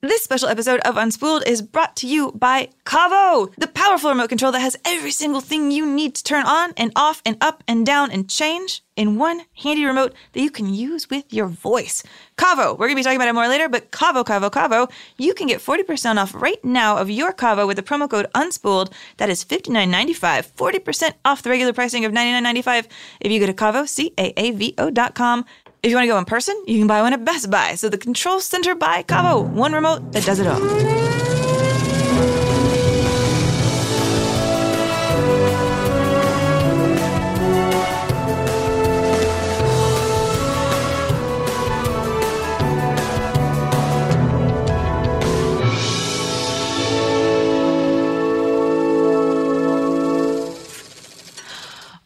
[0.00, 4.52] This special episode of Unspooled is brought to you by Caavo, the powerful remote control
[4.52, 7.84] that has every single thing you need to turn on and off and up and
[7.84, 12.04] down and change in one handy remote that you can use with your voice.
[12.36, 15.34] Caavo, we're going to be talking about it more later, but Caavo, Caavo, Caavo, you
[15.34, 18.92] can get 40% off right now of your Caavo with the promo code UNSPOOLED.
[19.16, 22.86] That is $59.95, 40% off the regular pricing of $99.95
[23.18, 25.44] if you go to Caavo, C-A-A-V-O dot com.
[25.80, 27.76] If you want to go in person, you can buy one at Best Buy.
[27.76, 31.37] So the Control Center by Caavo, one remote that does it all.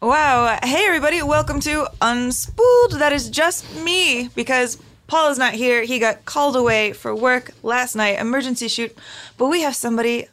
[0.03, 0.59] Wow.
[0.65, 1.23] Hey, everybody.
[1.23, 2.99] Welcome to Unspooled.
[2.99, 4.77] That is just me because
[5.07, 5.85] Paul is not here.
[5.85, 8.99] He got called away for work last night, emergency shoot.
[9.39, 10.27] But we have somebody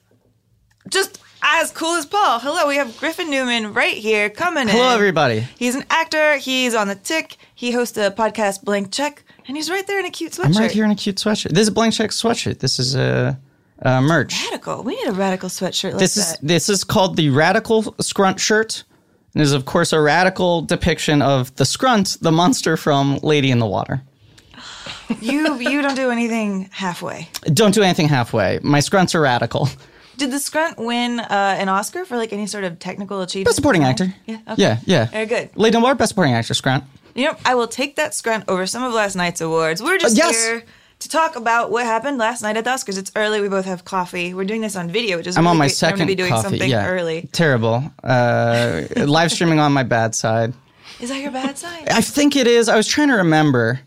[0.89, 2.39] just as cool as Paul.
[2.39, 4.69] Hello, we have Griffin Newman right here coming in.
[4.69, 5.41] Hello, everybody.
[5.59, 6.37] He's an actor.
[6.37, 7.37] He's on the tick.
[7.53, 10.45] He hosts a podcast, Blank Check, and he's right there in a cute sweatshirt.
[10.45, 11.51] I'm right here in a cute sweatshirt.
[11.51, 12.57] This is a blank check sweatshirt.
[12.57, 13.39] This is a,
[13.77, 14.33] a merch.
[14.45, 14.81] Radical.
[14.81, 16.39] We need a radical sweatshirt like This is that.
[16.41, 18.83] this is called the Radical Scrunt shirt.
[19.33, 23.59] And is of course a radical depiction of the Scrunt, the monster from Lady in
[23.59, 24.01] the Water.
[25.21, 27.27] you you don't do anything halfway.
[27.53, 28.59] Don't do anything halfway.
[28.63, 29.69] My Scrunts are radical.
[30.17, 33.45] Did the Scrunt win uh, an Oscar for like any sort of technical achievement?
[33.47, 34.13] Best supporting actor.
[34.25, 34.39] Yeah.
[34.49, 34.61] Okay.
[34.61, 35.05] Yeah, yeah.
[35.05, 35.49] Very good.
[35.55, 36.83] Lady in the Water, best supporting actor, Scrunt.
[37.15, 39.81] You know, I will take that Scrunt over some of last night's awards.
[39.81, 40.35] We're just Uh, yes.
[40.45, 40.63] here
[40.99, 42.97] to talk about what happened last night at the Oscars.
[42.97, 43.39] It's early.
[43.41, 44.33] We both have coffee.
[44.33, 45.99] We're doing this on video, which is I'm really on my great for them second
[45.99, 46.49] to be doing coffee.
[46.49, 47.29] something yeah, early.
[47.31, 47.83] terrible.
[48.03, 50.53] Uh, live streaming on my bad side.
[50.99, 51.87] Is that your bad side?
[51.89, 52.67] I think it is.
[52.67, 53.79] I was trying to remember.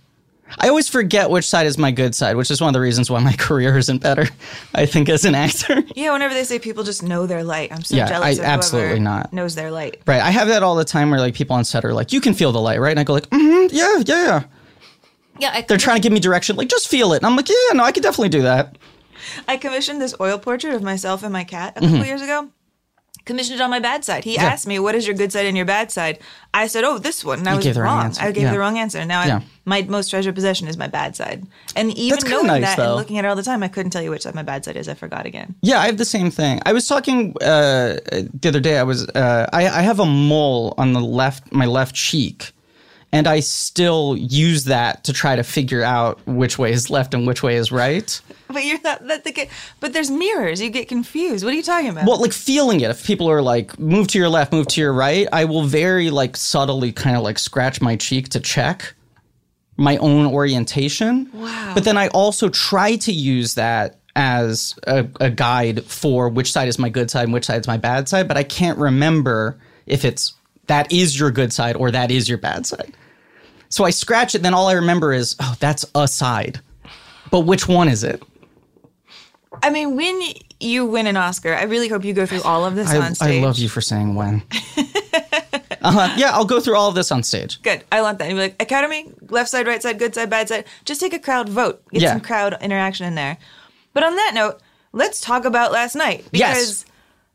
[0.59, 3.11] I always forget which side is my good side, which is one of the reasons
[3.11, 4.27] why my career isn't better.
[4.75, 5.83] I think as an actor.
[5.94, 6.12] yeah.
[6.12, 8.39] Whenever they say people just know their light, I'm so Yeah, jealous.
[8.39, 9.33] I- absolutely not.
[9.33, 10.00] Knows their light.
[10.06, 10.21] Right.
[10.21, 12.33] I have that all the time where like people on set are like, you can
[12.34, 12.91] feel the light, right?
[12.91, 14.43] And I go like, mm-hmm, yeah, yeah, yeah.
[15.38, 15.50] Yeah.
[15.54, 17.19] I They're trying to give me direction, like just feel it.
[17.19, 18.76] And I'm like, yeah, no, I could definitely do that.
[19.48, 22.04] I commissioned this oil portrait of myself and my cat a couple Mm-hmm.
[22.06, 22.48] years ago.
[23.25, 24.25] Commissioned it on my bad side.
[24.25, 26.19] He asked me, "What is your good side and your bad side?"
[26.53, 28.04] I said, "Oh, this one." And I You was gave the wrong wrong.
[28.06, 28.20] answer.
[28.22, 28.50] I gave Yeah.
[28.50, 29.04] the wrong answer.
[29.04, 29.37] Now Yeah.
[29.37, 31.47] I, my most treasured possession is my bad side.
[31.76, 32.82] And even knowing nice, that though.
[32.88, 34.64] and looking at it all the time, I couldn't tell you which side my bad
[34.64, 34.88] side is.
[34.88, 35.54] I forgot again.
[35.62, 36.60] Yeah, I have the same thing.
[36.66, 37.99] I was talking uh,
[38.41, 38.76] the other day.
[38.78, 42.50] I was uh, I, I have a mole on the left, my left cheek,
[43.12, 47.26] and I still use that to try to figure out which way is left and
[47.26, 48.20] which way is right.
[48.49, 49.49] But you're not that the
[49.81, 50.62] But there's mirrors.
[50.62, 51.44] You get confused.
[51.44, 52.06] What are you talking about?
[52.06, 52.91] Well, like feeling it.
[52.91, 56.09] If people are like, move to your left, move to your right, I will very
[56.11, 58.94] like subtly kind of like scratch my cheek to check
[59.76, 61.31] my own orientation.
[61.35, 61.73] Wow.
[61.75, 66.69] But then I also try to use that as a, a guide for which side
[66.69, 68.26] is my good side and which side is my bad side.
[68.29, 70.35] But I can't remember if it's
[70.67, 72.94] that is your good side or that is your bad side.
[73.73, 76.61] So I scratch it, then all I remember is, oh, that's a side.
[77.31, 78.23] But which one is it?
[79.63, 80.21] I mean, when
[80.61, 83.15] you win an Oscar, I really hope you go through all of this I, on
[83.23, 84.43] I love you for saying when.
[85.85, 86.15] Uh-huh.
[86.17, 87.61] Yeah, I'll go through all of this on stage.
[87.61, 87.83] Good.
[87.91, 88.29] I want that.
[88.29, 90.65] You'd be like, Academy, left side, right side, good side, bad side.
[90.85, 91.83] Just take a crowd vote.
[91.91, 92.13] Get Yeah.
[92.13, 93.37] some crowd interaction in there.
[93.93, 94.61] But on that note,
[94.93, 96.25] let's talk about last night.
[96.31, 96.55] Yes.
[96.55, 96.87] Because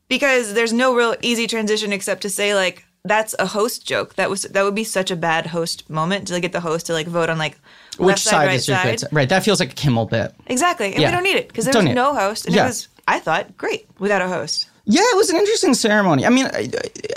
[0.07, 4.15] because there's no real easy transition except to say like that's a host joke.
[4.15, 6.85] That was that would be such a bad host moment to like, get the host
[6.87, 7.57] to like vote on like
[7.97, 8.99] Which left side, right is your side.
[9.01, 9.09] good?
[9.11, 10.33] Right, that feels like a Kimmel bit.
[10.47, 10.93] Exactly.
[10.93, 11.09] And Yeah.
[11.09, 12.63] we don't need it because there Don't was no host and Yeah.
[12.63, 14.67] it was I thought great without a host.
[14.89, 16.25] Yeah, it was an interesting ceremony.
[16.25, 16.49] I mean,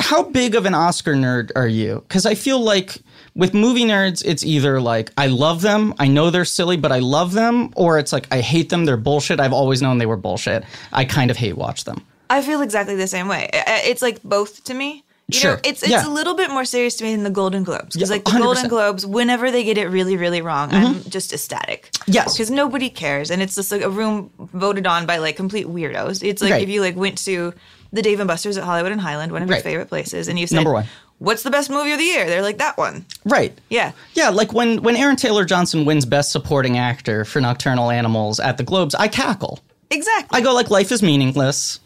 [0.00, 2.02] how big of an Oscar nerd are you?
[2.08, 2.98] Because I feel like
[3.36, 6.98] with movie nerds, it's either like I love them, I know they're silly, but I
[6.98, 9.38] love them, or it's like I hate them, they're bullshit.
[9.38, 10.64] I've always known they were bullshit.
[10.92, 12.04] I kind of hate watch them.
[12.28, 13.48] I feel exactly the same way.
[13.52, 15.04] It's like both to me.
[15.34, 15.52] You Sure.
[15.54, 16.06] know, it's it's Yeah.
[16.06, 18.30] a little bit more serious to me than the Golden Globes because Yeah, like the
[18.30, 18.42] 100%.
[18.42, 21.08] Golden Globes, whenever they get it really really wrong, I'm mm-hmm.
[21.10, 21.90] just ecstatic.
[22.06, 22.34] Yes.
[22.34, 26.22] because nobody cares, and it's just like a room voted on by like complete weirdos.
[26.22, 26.62] It's like Right.
[26.62, 27.52] if you like went to
[27.92, 29.64] the Dave and Buster's at Hollywood and Highland, one of your Right.
[29.64, 30.86] favorite places, and you said, Number one.
[31.18, 33.04] "What's the best movie of the year?" They're like that one.
[33.24, 33.52] Right.
[33.68, 33.92] Yeah.
[34.14, 38.56] Yeah, like when when Aaron Taylor Johnson wins Best Supporting Actor for Nocturnal Animals at
[38.58, 39.58] the Globes, I cackle.
[39.90, 40.38] Exactly.
[40.38, 41.80] I go like life is meaningless.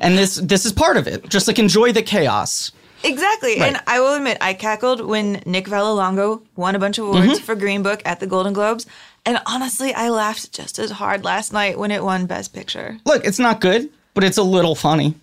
[0.00, 1.28] And this this is part of it.
[1.28, 2.72] Just like enjoy the chaos.
[3.04, 3.60] Exactly.
[3.60, 3.74] Right.
[3.74, 7.44] And I will admit, I cackled when Nick Vallelonga won a bunch of awards Mm-hmm.
[7.44, 8.86] for Green Book at the Golden Globes.
[9.24, 12.98] And honestly, I laughed just as hard last night when it won Best Picture.
[13.04, 15.14] Look, it's not good, but it's a little funny.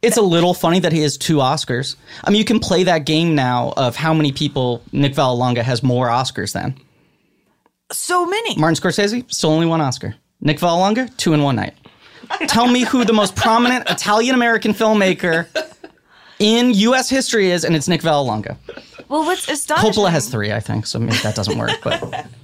[0.00, 1.96] It's a little funny that he has two Oscars.
[2.24, 5.82] I mean, you can play that game now of how many people Nick Vallelonga has
[5.82, 6.76] more Oscars than.
[7.90, 8.56] So many.
[8.56, 10.14] Martin Scorsese, still only one Oscar.
[10.40, 11.74] Nick Vallelonga, two in one night.
[12.46, 15.46] Tell me who the most prominent Italian American filmmaker
[16.38, 17.08] in U.S.
[17.08, 18.56] history is, and it's Nick Vallelonga.
[19.08, 19.92] well, what's astonishing?
[19.92, 21.72] Coppola has three, I think, so maybe that doesn't work.
[21.82, 22.26] But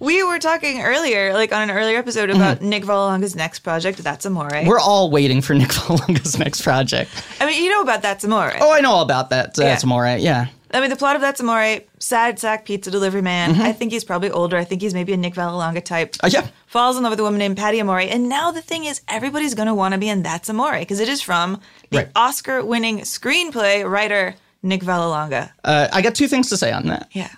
[0.00, 4.26] We were talking earlier, like on an earlier episode, about Nick Vallelonga's next project, That's
[4.26, 4.48] Amore.
[4.50, 4.68] Mm-hmm.
[4.68, 7.10] we're all waiting for Nick Vallelonga's next project.
[7.40, 8.52] I mean, you know about That's Amore.
[8.60, 9.56] Oh, I know all about that.
[9.56, 9.64] Yeah.
[9.64, 10.48] That's more, yeah.
[10.74, 13.60] I mean, the plot of That's Amore, sad sack pizza delivery man.
[13.60, 14.56] I think he's probably older.
[14.56, 16.12] I think he's maybe a Nick Vallelonga type.
[16.12, 16.26] Mm-hmm.
[16.26, 16.48] Uh, yeah.
[16.66, 18.00] Falls in love with a woman named Patty Amore.
[18.00, 21.00] And now the thing is, everybody's going to want to be in That's Amore because
[21.00, 21.60] it is from
[21.90, 22.08] the Right.
[22.16, 25.50] Oscar winning screenplay writer, Nick Vallelonga.
[25.62, 27.08] Uh, I got two things to say on that.
[27.12, 27.30] Yeah.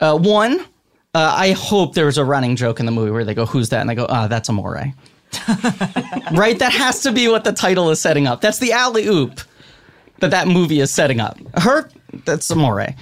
[0.00, 0.60] Uh, one,
[1.14, 3.68] uh, I hope there was a running joke in the movie where they go, "Who's
[3.68, 4.92] that?" and they go, "Ah, that's Amore."
[6.32, 6.58] right?
[6.58, 8.40] That has to be what the title is setting up.
[8.40, 9.40] That's the alley oop
[10.20, 11.38] that that movie is setting up.
[11.56, 11.88] Her,
[12.24, 12.94] that's Amore.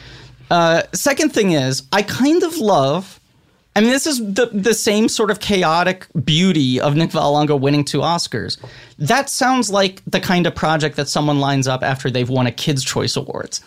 [0.50, 3.20] Uh, second thing is, I kind of love.
[3.76, 7.84] I mean, this is the the same sort of chaotic beauty of Nick Vallelonga winning
[7.84, 8.58] two Oscars.
[8.98, 12.52] That sounds like the kind of project that someone lines up after they've won a
[12.52, 13.62] Kids' Choice Awards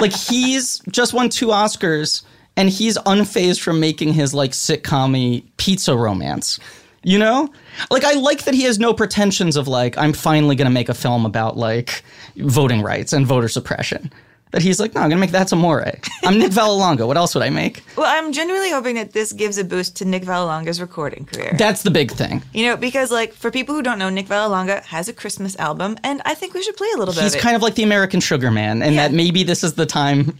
[0.00, 2.22] like he's just won two Oscars
[2.56, 6.58] and he's unfazed from making his like sitcom pizza romance.
[7.04, 7.52] You know?
[7.90, 10.88] Like I like that he has no pretensions of like I'm finally going to make
[10.88, 12.02] a film about like
[12.36, 14.12] voting rights and voter suppression.
[14.52, 15.82] That he's like, no, I'm going to make that's Amore.
[15.86, 15.92] Eh?
[16.24, 17.06] I'm Nick Vallelonga.
[17.06, 17.82] What else would I make?
[17.96, 21.54] Well, I'm genuinely hoping that this gives a boost to Nick Vallelonga's recording career.
[21.58, 22.42] That's the big thing.
[22.52, 25.96] you know, because like for people who don't know, Nick Vallelonga has a Christmas album,
[26.04, 27.82] and I think we should play a little bit He's of kind of like the
[27.82, 29.08] American Sugar Man, and Yeah.
[29.08, 30.38] that maybe this is the time,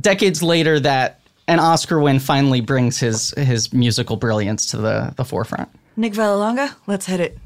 [0.00, 5.24] decades later, that an Oscar win finally brings his his musical brilliance to the the
[5.24, 5.68] forefront.
[5.96, 7.38] Nick Vallelonga, let's hit it.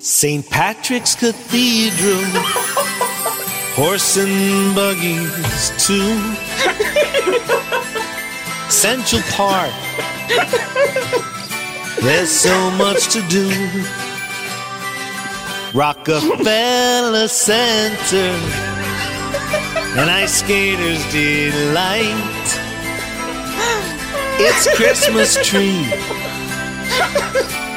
[0.00, 0.48] St.
[0.48, 2.22] Patrick's Cathedral,
[3.74, 6.14] horse and buggies too.
[8.70, 9.72] Central Park,
[12.00, 13.50] there's so much to do.
[15.76, 18.38] Rockefeller Center,
[20.00, 22.44] an ice skater's delight.
[24.40, 25.92] It's Christmas tree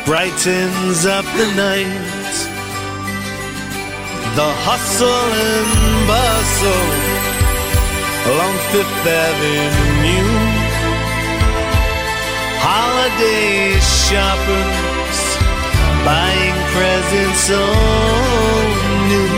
[0.06, 2.34] brightens up the night.
[4.36, 6.88] The hustle and bustle
[8.32, 10.32] along Fifth Avenue.
[12.62, 15.20] Holiday shoppers
[16.06, 17.62] buying presents so
[19.10, 19.30] new.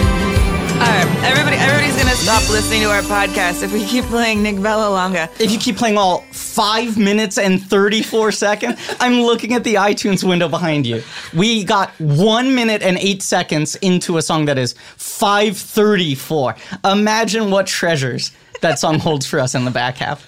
[0.79, 1.82] All right, everybody, everybody's
[2.15, 5.29] stop listening to our podcast if we keep playing Nick Vallelonga.
[5.41, 10.24] If you keep playing all five minutes and 34 seconds, I'm looking at the iTunes
[10.27, 11.03] window behind you.
[11.34, 16.55] We got one minute and eight seconds into a song that is 534.
[16.86, 20.27] Imagine what treasures that song holds for us in the back half.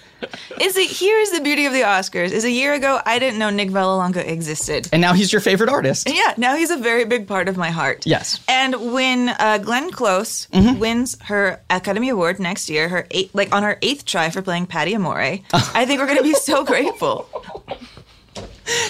[0.62, 2.32] Is it here's the beauty of the Oscars.
[2.32, 4.88] Is a year ago I didn't know Nick Vallelonga existed.
[4.92, 6.08] And now he's your favorite artist.
[6.08, 8.06] And Yeah, now he's a very big part of my heart.
[8.06, 8.40] Yes.
[8.48, 10.80] And when uh, Glenn Close Mm-hmm.
[10.80, 14.66] wins her Academy Award next year, her eight, like on her eighth try for playing
[14.68, 17.28] Patty Amore, I think we're going to be so grateful.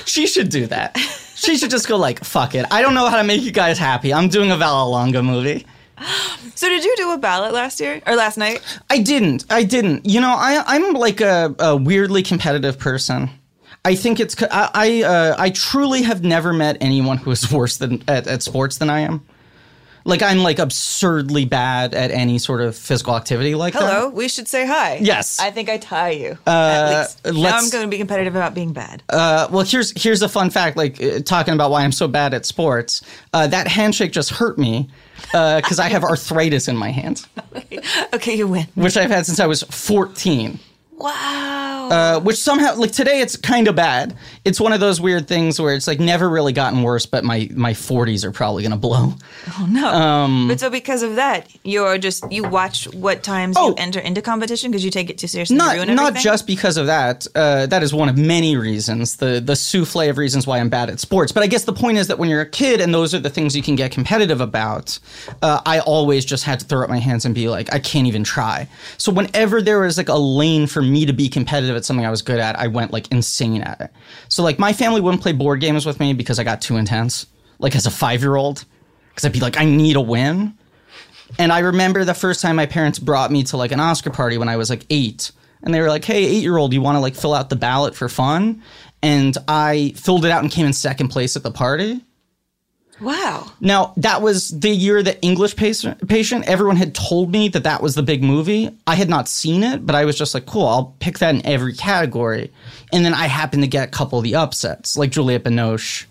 [0.06, 0.98] She should do that.
[1.36, 2.66] She should just go like, fuck it.
[2.72, 4.14] I don't know how to make you guys happy.
[4.14, 5.66] I'm doing a Vallelonga movie.
[6.56, 8.62] So did you do a ballot last year or last night?
[8.90, 9.46] I didn't.
[9.50, 10.06] I didn't.
[10.06, 13.30] You know, I I'm like a, a weirdly competitive person.
[13.84, 15.04] I think it's I.
[15.04, 18.90] uh, I truly have never met anyone who is worse than at, at sports than
[18.90, 19.26] I am.
[20.08, 23.82] Like I'm like absurdly bad at any sort of physical activity like that.
[23.82, 25.00] Hello, we should say hi.
[25.02, 25.40] Yes.
[25.40, 26.38] I think I tie you.
[26.46, 27.26] at least.
[27.26, 29.02] Now let's- I'm going to be competitive about being bad.
[29.10, 30.78] Uh, well, here's here's a fun fact.
[30.78, 33.02] Like uh, talking about why I'm so bad at sports.
[33.34, 34.90] Uh, that handshake just hurt me
[35.34, 37.28] Uh, because I have arthritis in my hands,
[38.14, 38.68] okay, you win.
[38.76, 40.60] which I've had since I was 14.
[40.98, 41.90] Wow.
[41.92, 44.16] Uh, which somehow, like today, it's kind of bad.
[44.46, 47.50] It's one of those weird things where it's like never really gotten worse, but my
[47.54, 49.14] my 40s are probably gonna blow.
[49.60, 49.88] oh no.
[49.90, 53.70] um, but so because of that, you're just you watch what times Oh.
[53.70, 55.58] you enter into competition because you take it too seriously.
[55.58, 57.28] Not ruin not just because of that.
[57.36, 59.18] Uh, that is one of many reasons.
[59.18, 61.32] The the souffle of reasons why I'm bad at sports.
[61.32, 63.30] But I guess the point is that when you're a kid and those are the
[63.30, 64.98] things you can get competitive about,
[65.42, 68.08] uh, I always just had to throw up my hands and be like, I can't
[68.08, 68.68] even try.
[68.98, 72.12] So whenever there was like a lane for me to be competitive at something I
[72.12, 73.92] was good at, I went like insane at it.
[74.30, 77.26] So like my family wouldn't play board games with me because I got too intense.
[77.60, 78.66] Like as a five year old,
[79.10, 80.58] because I'd be like, I need a win.
[81.40, 84.38] And I remember the first time my parents brought me to like an Oscar party
[84.38, 85.32] when I was like eight.
[85.64, 87.56] And they were like, hey, eight year old, you want to like fill out the
[87.56, 88.62] ballot for fun?
[89.02, 92.02] And I filled it out and came in second place at the party.
[93.02, 93.52] Wow.
[93.60, 97.96] Now, that was the year that English patient, everyone had told me that that was
[97.96, 98.70] the big movie.
[98.88, 101.46] I had not seen it, but I was just like, cool, I'll pick that in
[101.46, 102.54] every category.
[102.94, 106.06] And then I happened to get a couple of the upsets, like Juliette Binoche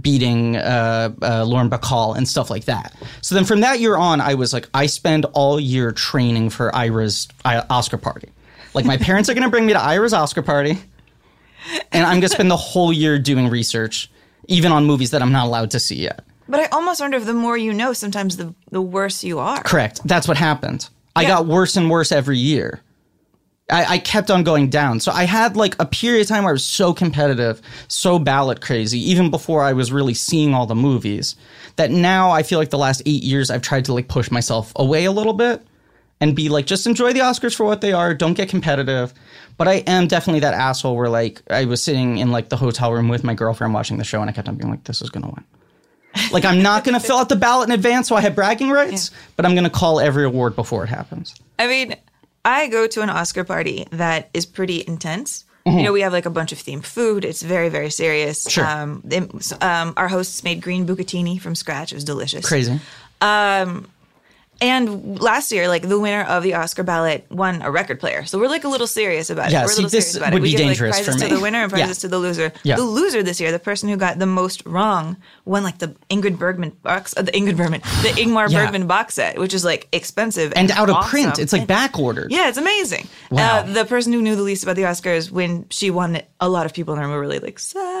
[0.00, 2.94] beating uh, uh, Lauren Bacall and stuff like that.
[3.22, 6.74] So then from that year on, I was like, I spend all year training for
[6.74, 8.28] Ira's Oscar party.
[8.72, 10.78] Like, my parents are going to bring me to Ira's Oscar party,
[11.90, 14.08] and I'm going to spend the whole year doing research,
[14.50, 16.24] even on movies that I'm not allowed to see yet.
[16.48, 19.62] But I almost wonder if the more you know, sometimes the the worse you are.
[19.62, 20.00] Correct.
[20.04, 20.88] That's what happened.
[21.16, 22.80] I got worse and worse every year.
[23.70, 25.00] I, I kept on going down.
[25.00, 28.60] So I had like a period of time where I was so competitive, so ballot
[28.60, 31.36] crazy, even before I was really seeing all the movies,
[31.76, 34.72] that now I feel like the last eight years I've tried to like push myself
[34.76, 35.62] away a little bit
[36.20, 38.12] and be like, just enjoy the Oscars for what they are.
[38.14, 39.14] Don't get competitive.
[39.56, 42.92] But I am definitely that asshole where like I was sitting in like the hotel
[42.92, 45.10] room with my girlfriend watching the show and I kept on being like, this is
[45.24, 45.44] to win.
[46.32, 49.10] Like I'm not to fill out the ballot in advance so I have bragging rights,
[49.36, 51.34] but I'm to call every award before it happens.
[51.58, 51.94] I mean,
[52.44, 55.44] I go to an Oscar party that is pretty intense.
[55.66, 57.24] You know, we have like a bunch of themed food.
[57.24, 58.48] It's very, very serious.
[58.50, 58.66] Sure.
[58.66, 59.18] Um, they-
[59.60, 61.92] um, our hosts made green bucatini from scratch.
[61.92, 62.48] It was delicious.
[62.48, 62.80] Crazy.
[64.60, 68.24] And last year, like the winner of the Oscar ballot won a record player.
[68.26, 69.52] So we're like a little serious about it.
[69.52, 70.42] Yeah, we're a see, little this serious about would it.
[70.42, 71.28] We be give, dangerous like, for prizes me.
[71.30, 71.78] to the winner and Yeah.
[71.78, 72.52] prizes to the loser.
[72.62, 72.76] Yeah.
[72.76, 76.38] The loser this year, the person who got the most wrong, won like the Ingrid
[76.38, 78.64] Bergman box, uh, the Ingrid Bergman, the Ingmar Yeah.
[78.66, 81.08] Bergman box set, which is like expensive And out of awesome.
[81.10, 81.38] print.
[81.38, 82.30] It's like back ordered.
[82.30, 83.08] Yeah, it's amazing.
[83.30, 83.60] Wow.
[83.60, 86.48] Uh, the person who knew the least about the Oscars when she won it, a
[86.48, 87.99] lot of people in the room were really like sad.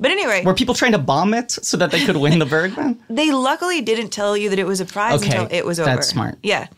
[0.00, 2.98] But anyway, Were people trying to bomb it so that they could win the Bergman?
[3.10, 5.90] they luckily didn't tell you that it was a prize Okay, until it was over.
[5.90, 6.38] that's smart.
[6.42, 6.68] Yeah.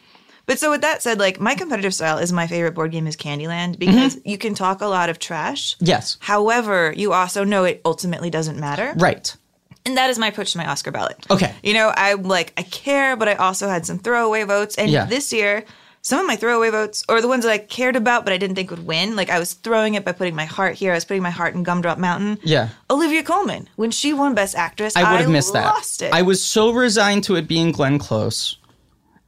[0.47, 3.17] But so with that said, like my competitive style is my favorite board game is
[3.17, 4.29] Candyland because Mm-hmm.
[4.29, 5.77] you can talk a lot of trash.
[5.79, 6.17] Yes.
[6.21, 8.95] However, you also know it ultimately doesn't matter.
[8.97, 9.37] Right.
[9.85, 11.27] And that is my approach to my Oscar ballot.
[11.31, 11.55] Okay.
[11.63, 14.77] You know, I'm like, I care, but I also had some throwaway votes.
[14.77, 15.05] And Yeah.
[15.05, 15.65] this year,
[16.09, 18.57] some of my throwaway votes, or the ones that I cared about but I didn't
[18.57, 20.93] think would win, like I was throwing it by putting my heart here.
[20.93, 22.39] I was putting my heart in Gumdrop Mountain.
[22.43, 22.71] Yeah.
[22.91, 25.85] Olivia Colman, when she won Best Actress, I would have missed that.
[26.01, 26.13] it.
[26.13, 28.57] I was so resigned to it being Glenn Close.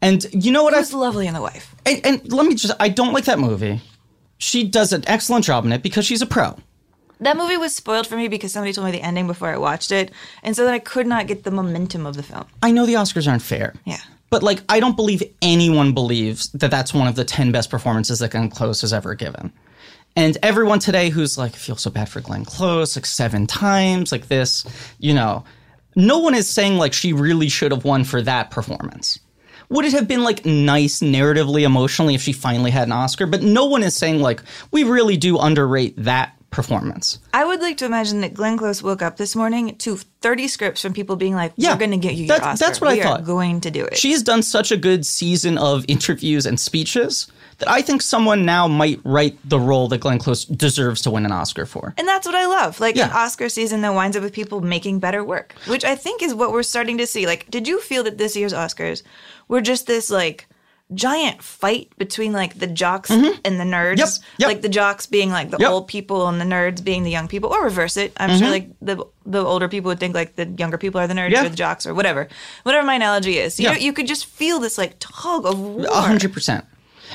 [0.02, 1.75] And you know what It I was lovely in the wife.
[1.84, 3.80] and, and let me just I don't like that movie.
[4.38, 6.56] She does an excellent job in it because she's a pro.
[7.20, 9.92] That movie was spoiled for me because somebody told me the ending before I watched
[9.92, 10.10] it,
[10.42, 12.46] and so then I could not get the momentum of the film.
[12.62, 13.75] I know the Oscars aren't fair.
[13.84, 13.99] Yeah.
[14.30, 18.20] But like I don't believe anyone believes that that's one of the 10 best performances
[18.20, 19.52] that Glenn Close has ever given.
[20.16, 24.10] And everyone today who's like, I feel so bad for Glenn Close, like seven times,
[24.10, 24.64] like this,
[24.99, 25.44] you know,
[25.94, 29.18] no one is saying like she really should have won for that performance.
[29.68, 33.26] Would it have been like nice narratively, emotionally if she finally had an Oscar?
[33.26, 37.19] But no one is saying like we really do underrate that performance.
[37.33, 40.83] I would like to imagine that Glenn Close woke up this morning to 30 scripts
[40.83, 42.57] from people being like, Yeah, "We're going to get you your Oscar.
[42.64, 43.21] that's what I we thought.
[43.21, 47.28] Are going to do it." She's done such a good season of interviews and speeches
[47.59, 51.25] that I think someone now might write the role that Glenn Close deserves to win
[51.26, 51.95] an Oscar for.
[51.99, 52.80] And that's what I love.
[52.80, 56.23] Like an Oscar season that winds up with people making better work, which I think
[56.23, 57.26] is what we're starting to see.
[57.26, 59.02] Like, did you feel that this year's Oscars
[59.49, 60.47] were just this like
[60.94, 63.94] giant fight between like the jocks and the nerds?
[63.94, 63.99] Mm-hmm.
[63.99, 64.49] Yep, yep.
[64.49, 65.70] Like the jocks being like the Yep.
[65.70, 68.12] old people and the nerds being the young people, or reverse it.
[68.16, 71.14] I'm sure like the the older people would think like the younger people are the
[71.14, 71.32] nerds Mm-hmm.
[71.35, 71.47] Yeah.
[71.47, 72.28] or the jocks or whatever.
[72.64, 73.59] Whatever my analogy is.
[73.61, 73.73] You Yeah.
[73.75, 75.87] know, you could just feel this like tug of war.
[75.90, 76.64] Hundred percent.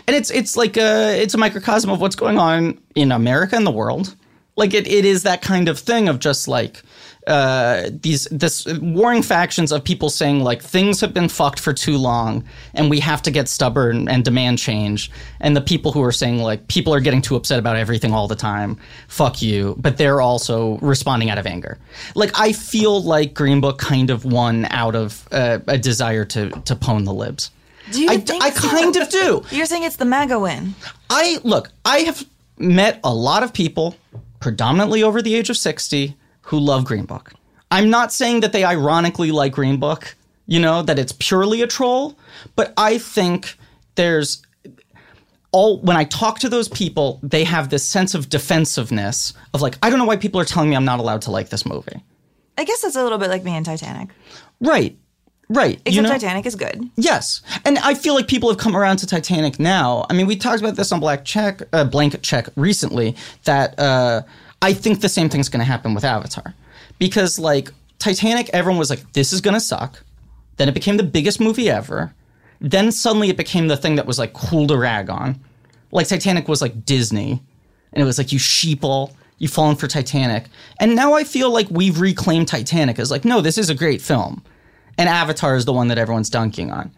[0.07, 3.65] And it's it's like a it's a microcosm of what's going on in America and
[3.65, 4.15] the world.
[4.57, 6.81] Like it, it is that kind of thing of just like
[7.27, 11.97] uh, these this warring factions of people saying like things have been fucked for too
[11.97, 12.43] long
[12.75, 16.37] and we have to get stubborn and demand change and the people who are saying
[16.37, 18.77] like people are getting too upset about everything all the time
[19.07, 21.79] fuck you but they're also responding out of anger
[22.13, 26.49] like i feel like green book kind of won out of uh, a desire to
[26.61, 27.49] to pwn the libs
[27.91, 28.67] Do you I, think I so?
[28.69, 29.43] kind of do.
[29.51, 30.73] You're saying it's the MAGA win.
[31.09, 32.25] I look, I have
[32.57, 33.95] met a lot of people,
[34.39, 36.15] predominantly over the age of 60,
[36.45, 37.33] who love Green Book.
[37.71, 41.67] I'm not saying that they ironically like Green Book, you know, that it's purely a
[41.67, 42.17] troll,
[42.55, 43.57] but I think
[43.95, 44.41] there's
[45.51, 49.77] all when I talk to those people, they have this sense of defensiveness of like,
[49.81, 52.03] I don't know why people are telling me I'm not allowed to like this movie.
[52.57, 54.09] I guess that's a little bit like me and Titanic.
[54.61, 54.97] Right.
[55.49, 55.79] Right.
[55.85, 56.09] Except you know?
[56.09, 56.89] Titanic is good.
[56.95, 60.05] Yes, and I feel like people have come around to Titanic now.
[60.09, 63.15] I mean, we talked about this on Blank Check, uh, Blanket Check recently.
[63.43, 64.23] That uh,
[64.65, 66.55] I think the same thing's going to happen with Avatar,
[66.97, 70.01] because like Titanic, everyone was like, "This is going to suck."
[70.57, 72.15] Then it became the biggest movie ever.
[72.59, 75.39] Then suddenly it became the thing that was like cool to rag on.
[75.91, 77.43] Like Titanic was like Disney,
[77.93, 80.45] and it was like you sheeple, you've fallen for Titanic.
[80.79, 84.01] And now I feel like we've reclaimed Titanic as like, no, this is a great
[84.01, 84.43] film,
[84.97, 86.91] and Avatar is the one that everyone's dunking on.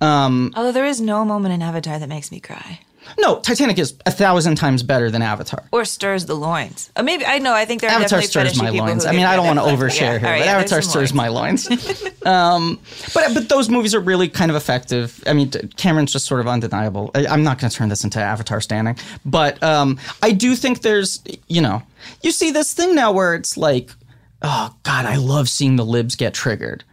[0.00, 2.78] Um, Although there is no moment in Avatar that makes me cry
[3.18, 5.64] No, Titanic is a thousand times better than Avatar.
[5.72, 6.90] or stirs the loins.
[6.96, 7.54] Uh, maybe I know.
[7.54, 9.06] I think there are Avatar stirs my loins.
[9.06, 11.28] I mean, I don't want to overshare yeah, here, right, but yeah, Avatar stirs my
[11.28, 11.68] loins.
[11.70, 12.02] loins.
[12.26, 12.80] um,
[13.14, 15.22] but but those movies are really kind of effective.
[15.26, 17.10] I mean, Cameron's just sort of undeniable.
[17.14, 20.82] I, I'm not going to turn this into Avatar standing, but um, I do think
[20.82, 21.82] there's, you know,
[22.22, 23.90] you see this thing now where it's like,
[24.42, 26.84] oh God, I love seeing the libs get triggered,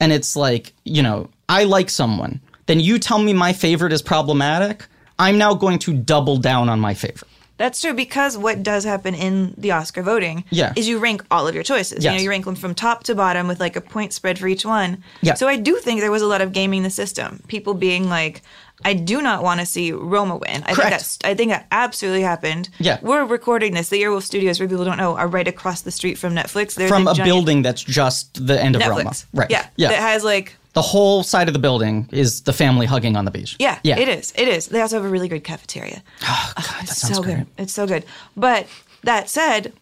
[0.00, 4.02] and it's like, you know, I like someone, then you tell me my favorite is
[4.02, 4.86] problematic.
[5.18, 7.28] I'm now going to double down on my favorite.
[7.58, 10.72] That's true because what does happen in the Oscar voting Yeah.
[10.74, 12.04] is you rank all of your choices.
[12.04, 14.48] You know, you rank them from top to bottom with like a point spread for
[14.48, 15.04] each one.
[15.20, 15.34] Yeah.
[15.34, 17.40] So I do think there was a lot of gaming the system.
[17.46, 18.42] People being like,
[18.84, 20.64] I do not want to see Roma win.
[20.64, 22.68] I think that's I think that absolutely happened.
[22.80, 22.98] Yeah.
[23.00, 23.90] We're recording this.
[23.90, 26.74] The Earwolf Studios, where people don't know, are right across the street from Netflix.
[26.74, 29.12] There's From a giant building that's just the end of Roma.
[29.32, 29.50] Right.
[29.50, 29.68] Yeah.
[29.76, 29.88] Yeah.
[29.90, 33.30] That has like the whole side of the building is the family hugging on the
[33.30, 33.56] beach.
[33.58, 33.98] Yeah, Yeah.
[33.98, 34.32] it is.
[34.36, 34.66] It is.
[34.68, 36.02] They also have a really good cafeteria.
[36.22, 37.36] Oh, God, that sounds so great.
[37.36, 37.46] good.
[37.58, 38.04] It's so good.
[38.36, 38.66] But
[39.02, 39.72] that said,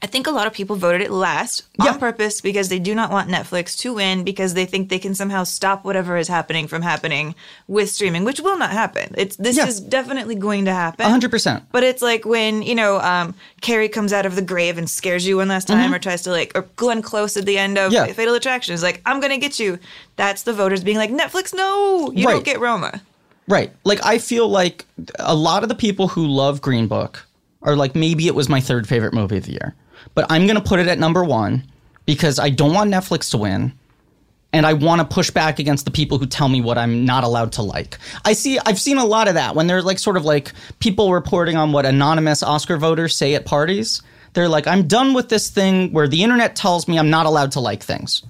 [0.00, 1.92] I think a lot of people voted it last Yeah.
[1.92, 5.14] on purpose because they do not want Netflix to win because they think they can
[5.14, 7.34] somehow stop whatever is happening from happening
[7.68, 9.14] with streaming, which will not happen.
[9.18, 9.66] It's this Yeah.
[9.66, 11.06] is definitely going to happen.
[11.08, 11.64] Hundred percent.
[11.72, 15.26] But it's like when, you know, um, Carrie comes out of the grave and scares
[15.26, 17.92] you one last time or tries to like, or Glenn Close at the end of
[17.92, 18.06] Mm-hmm.
[18.08, 18.12] Yeah.
[18.14, 19.78] Fatal Attraction is like, I'm going to get you.
[20.16, 22.32] That's the voters being like, Netflix, no, you Right.
[22.34, 23.00] don't get Roma.
[23.48, 23.72] Right.
[23.84, 24.86] Like I feel like
[25.18, 27.26] a lot of the people who love Green Book
[27.62, 29.74] are like maybe it was my third favorite movie of the year.
[30.14, 31.64] But I'm going to put it at number 1
[32.06, 33.72] because I don't want Netflix to win.
[34.54, 37.24] And I want to push back against the people who tell me what I'm not
[37.24, 37.96] allowed to like.
[38.26, 41.14] I see I've seen a lot of that when they're like sort of like people
[41.14, 44.02] reporting on what anonymous Oscar voters say at parties.
[44.34, 47.52] They're like I'm done with this thing where the internet tells me I'm not allowed
[47.52, 48.22] to like things.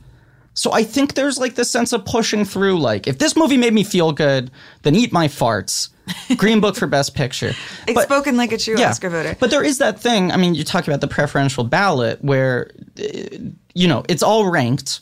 [0.55, 2.79] So I think there's like this sense of pushing through.
[2.79, 4.51] Like, if this movie made me feel good,
[4.83, 5.89] then eat my farts.
[6.37, 7.53] Green Book for Best Picture.
[7.87, 9.37] It's But- spoken like a true Oscar voter.
[9.39, 10.33] But there is that thing.
[10.33, 13.39] I mean, you talk about the preferential ballot where, uh,
[13.75, 15.01] you know, it's all ranked,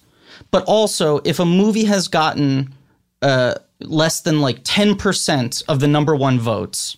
[0.50, 2.74] but also if a movie has gotten
[3.22, 6.96] uh, less than like 10% of the number one votes,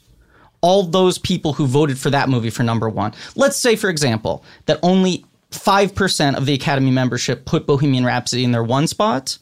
[0.60, 4.44] all those people who voted for that movie for number one, let's say, for example,
[4.66, 9.38] that only 5% of the Academy membership put Bohemian Rhapsody in their one spot.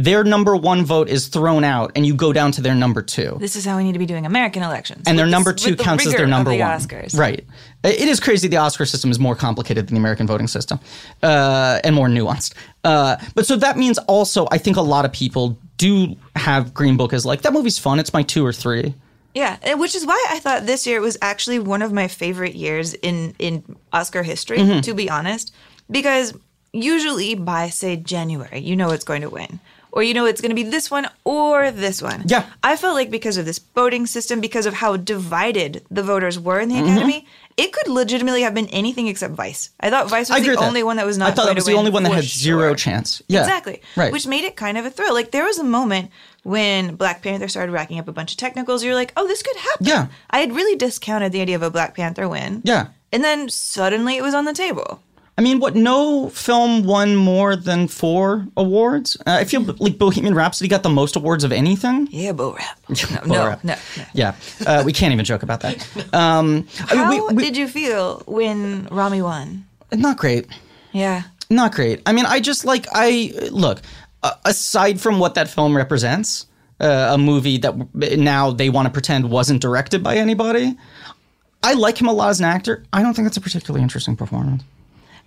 [0.00, 3.36] Their number one vote is thrown out, and you go down to their number two
[3.40, 5.02] This is how we need to be doing American elections.
[5.08, 6.70] and their with number two the counts as their number the one.
[6.70, 7.18] Oscars.
[7.18, 7.44] Right.
[7.82, 8.46] It is crazy.
[8.46, 10.78] The Oscar system is more complicated than the American voting system,
[11.24, 12.54] uh, and more nuanced.
[12.84, 16.96] Uh, but so that means also, I think a lot of people do have Green
[16.96, 17.98] Book as like that movie's fun.
[17.98, 18.94] It's my two or three.
[19.34, 22.94] Yeah, which is why I thought this year was actually one of my favorite years
[22.94, 24.80] in in Oscar history, Mm-hmm.
[24.82, 25.52] to be honest,
[25.90, 26.34] because
[26.72, 29.58] usually by say January, you know it's going to win.
[29.90, 32.22] Or you know it's going to be this one or this one.
[32.26, 32.44] Yeah.
[32.62, 36.60] I felt like because of this voting system, because of how divided the voters were
[36.60, 36.88] in the Mm-hmm.
[36.92, 39.70] Academy, it could legitimately have been anything except Vice.
[39.80, 40.86] I thought Vice was the only that.
[40.86, 41.30] one that was not.
[41.30, 42.74] I thought that was the only one that had zero sure.
[42.76, 43.20] chance.
[43.28, 43.82] Yeah, Exactly.
[43.96, 44.12] Right.
[44.12, 45.12] Which made it kind of a thrill.
[45.14, 46.10] Like there was a moment
[46.44, 48.84] when Black Panther started racking up a bunch of technicals.
[48.84, 49.86] You're like, oh, this could happen.
[49.86, 50.06] Yeah.
[50.30, 52.62] I had really discounted the idea of a Black Panther win.
[52.64, 52.88] Yeah.
[53.12, 55.02] And then suddenly it was on the table.
[55.38, 55.76] I mean, what?
[55.76, 59.16] No film won more than four awards.
[59.24, 62.08] Uh, I feel like Bohemian Rhapsody got the most awards of anything.
[62.10, 62.78] Yeah, Bo Rap.
[63.26, 63.62] No, no, Rap.
[63.64, 64.02] no, no.
[64.14, 64.34] Yeah,
[64.66, 65.86] uh, we can't even joke about that.
[66.12, 69.64] Um, I mean, How we- we- did you feel when Rami won?
[69.92, 70.46] not great.
[70.92, 71.22] Yeah.
[71.50, 72.02] Not great.
[72.04, 73.80] I mean, I just like I look.
[74.24, 76.46] Uh, aside from what that film represents,
[76.80, 80.76] uh, a movie that now they want to pretend wasn't directed by anybody.
[81.62, 82.82] I like him a lot as an actor.
[82.92, 84.62] I don't think it's a particularly interesting performance.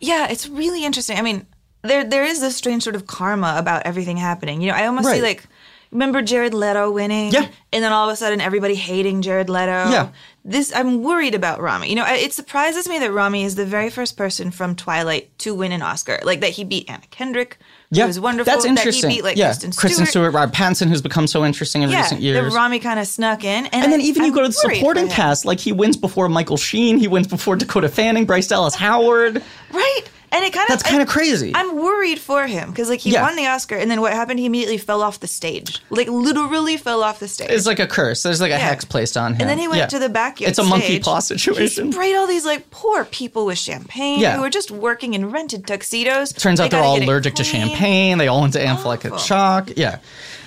[0.01, 1.17] Yeah, it's really interesting.
[1.17, 1.45] I mean,
[1.83, 4.61] there there is this strange sort of karma about everything happening.
[4.61, 5.45] You know, I almost see like
[5.91, 7.31] remember Jared Leto winning?
[7.31, 7.47] Yeah.
[7.71, 9.89] And then all of a sudden everybody hating Jared Leto.
[9.89, 10.09] Yeah.
[10.43, 11.89] This I'm worried about Rami.
[11.89, 15.53] You know, it surprises me that Rami is the very first person from Twilight to
[15.53, 16.19] win an Oscar.
[16.23, 17.57] Like that he beat Anna Kendrick.
[17.93, 18.51] Yeah, Who was wonderful.
[18.53, 19.09] That's interesting.
[19.09, 20.07] Beat like yeah, Kristen Stewart.
[20.07, 22.51] Stewart, Rob Pattinson, who's become so interesting in Yeah, recent years.
[22.53, 24.47] that Rami kind of snuck in, and, and then I- even you I'm go to
[24.47, 28.47] the supporting cast, like he wins before Michael Sheen, he wins before Dakota Fanning, Bryce
[28.47, 29.43] Dallas Howard.
[29.71, 30.01] right?
[30.33, 31.51] And it kind of That's kind of crazy.
[31.53, 33.23] I'm worried for him because like he Yeah.
[33.23, 34.39] won the Oscar, and then what happened?
[34.39, 37.49] He immediately fell off the stage, like literally fell off the stage.
[37.49, 38.23] It's like a curse.
[38.23, 38.59] There's like a Yeah.
[38.69, 39.41] hex placed on him.
[39.41, 39.85] And then he went Yeah.
[39.87, 40.49] to the backyard.
[40.49, 41.03] It's a monkey stage.
[41.03, 41.91] paw He situation.
[41.91, 44.35] sprayed all these like poor people with champagne Yeah.
[44.37, 46.31] who were just working in rented tuxedos.
[46.31, 48.17] Turns out They they're all allergic to champagne.
[48.17, 49.69] They all went to anaphylactic shock.
[49.75, 49.97] Yeah.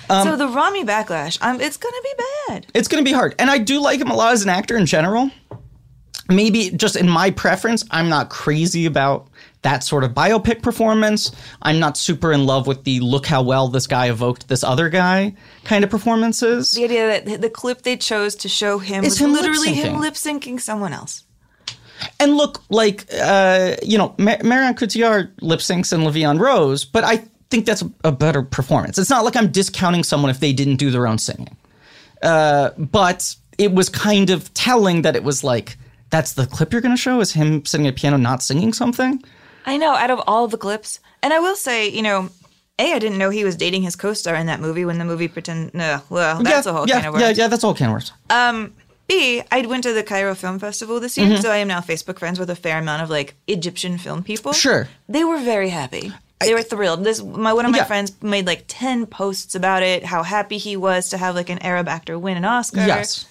[0.09, 2.65] Um, so the Rami backlash, um, it's gonna be bad.
[2.73, 3.33] It's going to be hard.
[3.39, 5.31] And I do like him a lot as an actor in general.
[6.27, 9.27] Maybe just in my preference, I'm not crazy about
[9.65, 11.31] that sort of biopic performance.
[11.63, 14.89] I'm not super in love with the look how well this guy evoked this other
[14.89, 16.69] guy kind of performances.
[16.71, 19.83] The idea that the- clip they chose to show him was him literally lip-syncing.
[19.83, 21.23] him lip syncing someone else.
[22.19, 26.37] And look, like, uh, you know, Mar- Marion Cotillard lip syncs and La Vie en
[26.37, 28.99] Rose, but I think that's a, a better performance.
[28.99, 31.57] It's not like I'm discounting someone if they didn't do their own singing.
[32.21, 35.77] Uh, but it was kind of telling that it was like,
[36.11, 38.73] that's the clip you're going to show is him sitting at a piano not singing
[38.73, 39.23] something.
[39.65, 40.99] I know, out of all the clips.
[41.23, 42.29] And I will say, you know,
[42.79, 45.05] A, I didn't know he was dating his co star in that movie when the
[45.05, 47.21] movie pretend no, well, that's yeah, a whole yeah, kind of words.
[47.37, 48.11] yeah, yeah, that's all can of words.
[49.07, 51.31] B, I went to the Cairo Film Festival this Mm-hmm.
[51.33, 54.23] year, so I am now Facebook friends with a fair amount of like Egyptian film
[54.23, 54.51] people.
[54.51, 54.87] Sure.
[55.07, 56.11] They were very happy.
[56.41, 57.03] They were thrilled.
[57.03, 57.83] This my one of my Yeah.
[57.85, 61.59] friends made like 10 posts about it, how happy he was to have like an
[61.59, 62.85] Arab actor win an Oscar.
[62.85, 63.25] Yes.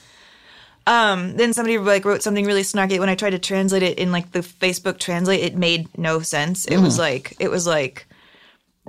[0.86, 4.12] Um, then somebody like wrote something really snarky when I tried to translate it in
[4.12, 6.66] like the Facebook translate, it made no sense.
[6.66, 6.82] It Mm.
[6.82, 8.06] was like it was like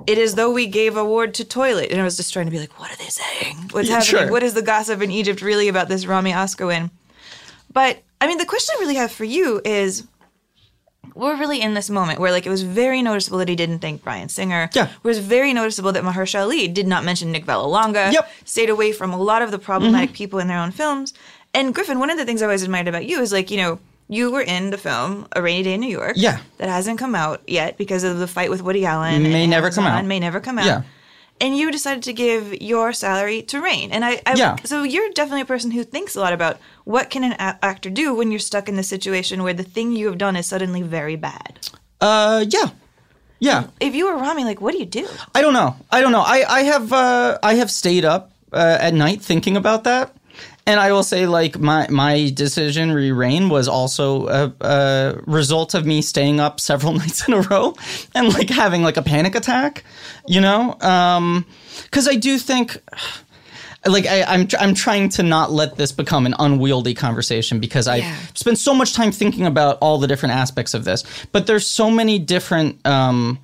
[0.06, 2.58] it is though we gave award to toilet, and I was just trying to be
[2.58, 3.56] like, what are they saying?
[3.70, 4.20] What's Yeah, happening?
[4.24, 4.30] sure.
[4.30, 6.90] What is the gossip in Egypt really about this Rami Oscar win?
[7.72, 10.04] But I mean, the question I really have for you is.
[11.14, 14.02] We're really in this moment where, like, it was very noticeable that he didn't thank
[14.02, 14.68] Bryan Singer.
[14.74, 14.86] Yeah.
[14.86, 18.12] It was very noticeable that Mahershala Ali did not mention Nick Vallelonga.
[18.12, 18.24] Yep.
[18.26, 18.44] Mm-hmm.
[18.44, 21.14] Stayed away from a lot of the problematic people in their own films.
[21.56, 23.78] And Griffin, one of the things I always admired about you is like, you know,
[24.08, 26.12] you were in the film A Rainy Day in New York.
[26.16, 26.38] Yeah.
[26.58, 29.22] That hasn't come out yet because of the fight with Woody Allen.
[29.24, 30.08] May and never come Amazon, out.
[30.08, 30.66] May never come out.
[30.66, 30.82] Yeah.
[31.40, 33.90] And you decided to give your salary to RAINN.
[33.90, 34.56] And I, I Yeah.
[34.64, 37.90] so you're definitely a person who thinks a lot about what can an a- actor
[37.90, 40.82] do when you're stuck in the situation where the thing you have done is suddenly
[40.82, 41.58] very bad.
[42.00, 42.70] Uh, yeah.
[43.38, 43.66] Yeah.
[43.80, 45.06] If you were Rami, like, what do you do?
[45.34, 45.76] I don't know.
[45.90, 46.22] I don't know.
[46.24, 50.15] I, I have uh, I have stayed up uh, at night thinking about that,
[50.66, 55.74] and I will say like my my decision re RAINN was also a, a result
[55.74, 57.74] of me staying up several nights in a row
[58.14, 59.84] and like having like a panic attack,
[60.26, 60.72] you know,
[61.84, 62.76] because I do think.
[63.88, 67.86] Like I, I'm, tr- I'm trying to not let this become an unwieldy conversation because
[67.86, 68.16] I Yeah.
[68.34, 71.04] spent so much time thinking about all the different aspects of this.
[71.30, 73.38] But there's so many different um,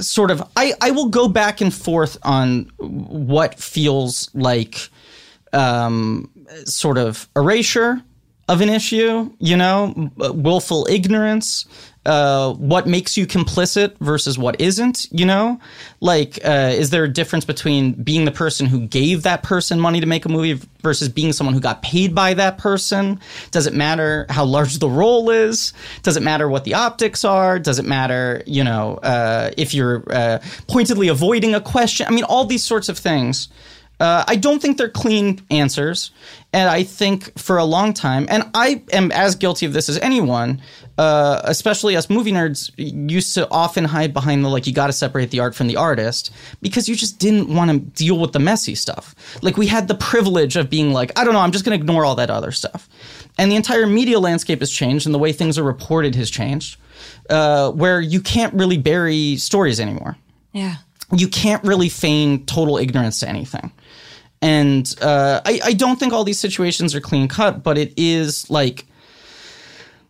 [0.00, 4.88] sort of I, I will go back and forth on what feels like
[5.54, 6.30] um,
[6.64, 8.02] sort of erasure
[8.48, 11.64] of an issue, you know, willful ignorance,
[12.04, 15.58] uh, what makes you complicit versus what isn't, you know?
[16.00, 20.00] Like, uh, is there a difference between being the person who gave that person money
[20.00, 23.18] to make a movie versus being someone who got paid by that person?
[23.52, 25.72] Does it matter how large the role is?
[26.02, 27.58] Does it matter what the optics are?
[27.58, 32.06] Does it matter, you know, uh, if you're uh, pointedly avoiding a question?
[32.06, 33.48] I mean, all these sorts of things
[34.00, 36.10] Uh, I don't think they're clean answers.
[36.52, 39.98] And I think for a long time, and I am as guilty of this as
[39.98, 40.60] anyone,
[40.98, 44.92] uh, especially us movie nerds, used to often hide behind the like, you got to
[44.92, 48.38] separate the art from the artist because you just didn't want to deal with the
[48.38, 49.14] messy stuff.
[49.42, 51.82] Like, we had the privilege of being like, I don't know, I'm just going to
[51.82, 52.88] ignore all that other stuff.
[53.38, 56.78] And the entire media landscape has changed, and the way things are reported has changed,
[57.30, 60.16] uh, where you can't really bury stories anymore
[60.52, 60.76] Yeah.
[61.12, 63.72] you can't really feign total ignorance to anything.
[64.44, 68.50] And uh, I, I don't think all these situations are clean cut, but it is
[68.50, 68.84] like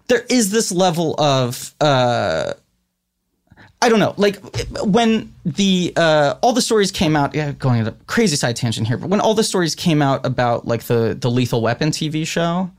[0.08, 2.54] there is this level of uh,
[3.80, 4.40] I don't know, like
[4.82, 7.32] when the uh, all the stories came out.
[7.32, 10.26] Yeah, going on a crazy side tangent here, but when all the stories came out
[10.26, 12.72] about like the the Lethal Weapon TV show,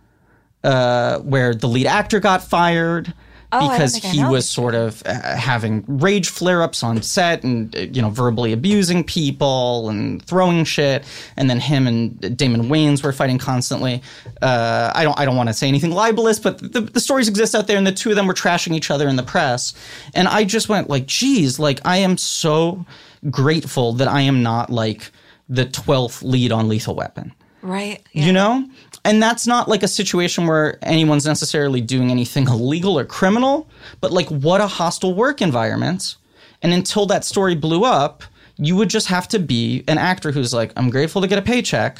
[0.66, 3.14] uh, where the lead actor got fired
[3.52, 7.80] Oh, because he was sort of uh, having rage flare ups on set and uh,
[7.80, 11.06] you know verbally abusing people and throwing shit,
[11.38, 14.02] and then him and Damon Wayans were fighting constantly.
[14.42, 17.56] Uh, I don't I don't want to say anything libelous, but the, the stories exist
[17.56, 19.74] out there, and the two of them were trashing each other in the press,
[20.14, 22.86] and I just went like, geez, like I am so
[23.30, 25.12] grateful that I am not like
[25.48, 27.34] the twelfth lead on Lethal Weapon.
[27.62, 28.04] Right.
[28.14, 28.64] you know
[29.06, 33.70] and that's not like a situation where anyone's necessarily doing anything illegal or criminal
[34.02, 36.18] but like what a hostile work environment.
[36.62, 38.24] And until that story blew up
[38.58, 41.42] you would just have to be an actor who's like i'm grateful to get a
[41.42, 42.00] paycheck.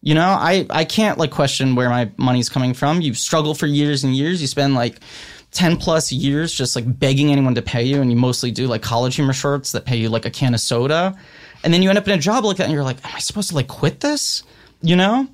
[0.00, 3.02] You know i i can't like question where my money's coming from.
[3.02, 4.40] You struggle for years and years.
[4.40, 5.00] You spend like
[5.52, 8.82] 10 plus years just like begging anyone to pay you and you mostly do like
[8.82, 11.16] college humor shorts that pay you like a can of soda.
[11.64, 13.18] And then you end up in a job like that and you're like am i
[13.18, 14.44] supposed to like quit this?
[14.80, 15.26] You know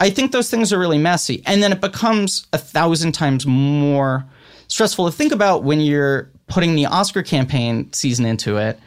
[0.00, 4.24] i think those things are really messy and then it becomes a thousand times more
[4.68, 8.78] stressful to think about when you're putting the oscar campaign season into it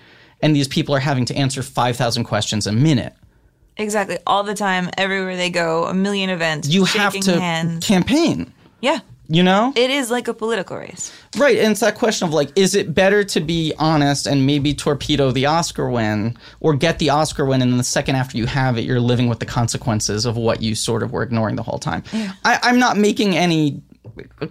[0.41, 3.13] and these people are having to answer 5000 questions a minute
[3.77, 4.17] Exactly.
[4.27, 6.67] All the time, everywhere they go, a million events.
[6.67, 7.85] you have to hands.
[7.85, 8.99] campaign Yeah.
[9.31, 11.11] You know It is like a political race.
[11.37, 14.73] Right, and it's that question of like, is it better to be honest and maybe
[14.73, 18.45] torpedo the Oscar win, or get the Oscar win, and then the second after you
[18.45, 21.63] have it, you're living with the consequences of what you sort of were ignoring the
[21.63, 22.03] whole time?
[22.43, 23.81] I, I'm not making any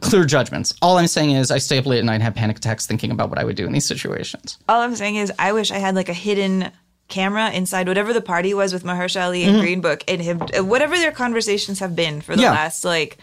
[0.01, 0.73] clear judgments.
[0.81, 3.11] All I'm saying is, I stay up late at night and have panic attacks thinking
[3.11, 4.59] about what I would do in these situations.
[4.69, 6.71] All I'm saying is, I wish I had like a hidden
[7.09, 9.61] camera inside whatever the party was with Mahershala Ali and mm-hmm.
[9.61, 12.53] Green Book and him, whatever their conversations have been for the Yeah.
[12.53, 13.19] last like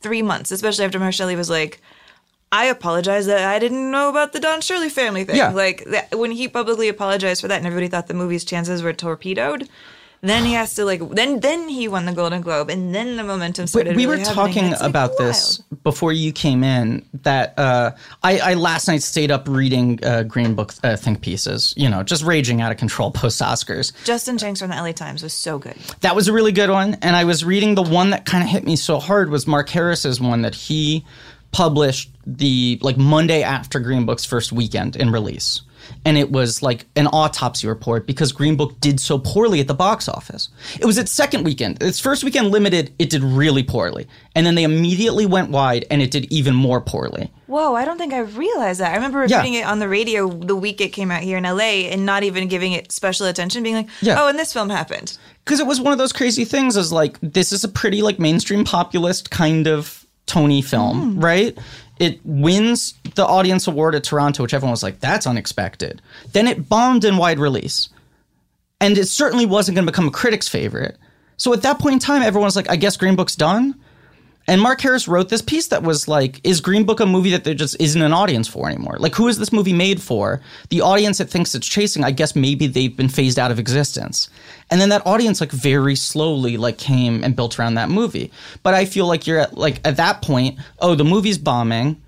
[0.00, 1.80] three months, especially after Mahershala Ali was like,
[2.52, 5.36] I apologize that I didn't know about the Don Shirley family thing.
[5.36, 5.52] Yeah.
[5.52, 8.92] Like that, when he publicly apologized for that, and everybody thought the movie's chances were
[8.92, 9.68] torpedoed.
[10.22, 13.24] Then he has to like then then he won the Golden Globe, and then the
[13.24, 13.96] momentum started.
[13.96, 15.82] we really were talking like, about this wild.
[15.82, 17.04] before you came in.
[17.22, 21.72] That uh, I, I last night stayed up reading uh, Green Book uh, think pieces.
[21.76, 23.92] You know, just raging out of control post Oscars.
[24.04, 25.76] Justin Chang's from the LA Times was so good.
[26.00, 26.94] That was a really good one.
[27.00, 29.70] And I was reading the one that kind of hit me so hard was Mark
[29.70, 31.04] Harris's one that he
[31.52, 35.62] published the like Monday after Green Book's first weekend in release.
[36.04, 39.74] And it was like an autopsy report because Green Book did so poorly at the
[39.74, 40.48] box office.
[40.78, 41.82] It was its second weekend.
[41.82, 44.06] Its first weekend limited, it did really poorly.
[44.34, 47.30] And then they immediately went wide and it did even more poorly.
[47.46, 48.92] Whoa, I don't think I realized that.
[48.92, 49.44] I remember Yeah.
[49.44, 52.46] it on the radio the week it came out here in LA and not even
[52.48, 54.22] giving it special attention, being like, Yeah.
[54.22, 55.18] oh, and this film happened.
[55.44, 58.18] because it was one of those crazy things is like this is a pretty like
[58.20, 61.20] mainstream populist kind of tony film hmm.
[61.20, 61.58] right
[62.00, 66.02] it wins the audience award at toronto which everyone was like that's unexpected.
[66.32, 67.88] Then it bombed in wide release.
[68.80, 70.96] And it certainly wasn't going to become a critic's favorite.
[71.36, 73.78] So at that point in time everyone was like i guess green book's done
[74.46, 77.44] and Mark Harris wrote this piece that was like, is Green Book a movie that
[77.44, 78.96] there just isn't an audience for anymore?
[78.98, 80.40] Like, who is this movie made for?
[80.70, 84.28] The audience that thinks it's chasing, I guess maybe they've been phased out of existence.
[84.70, 88.32] And then that audience, like, very slowly, like, came and built around that movie.
[88.62, 92.02] But I feel like you're at, like, at that point, oh, the movie's bombing.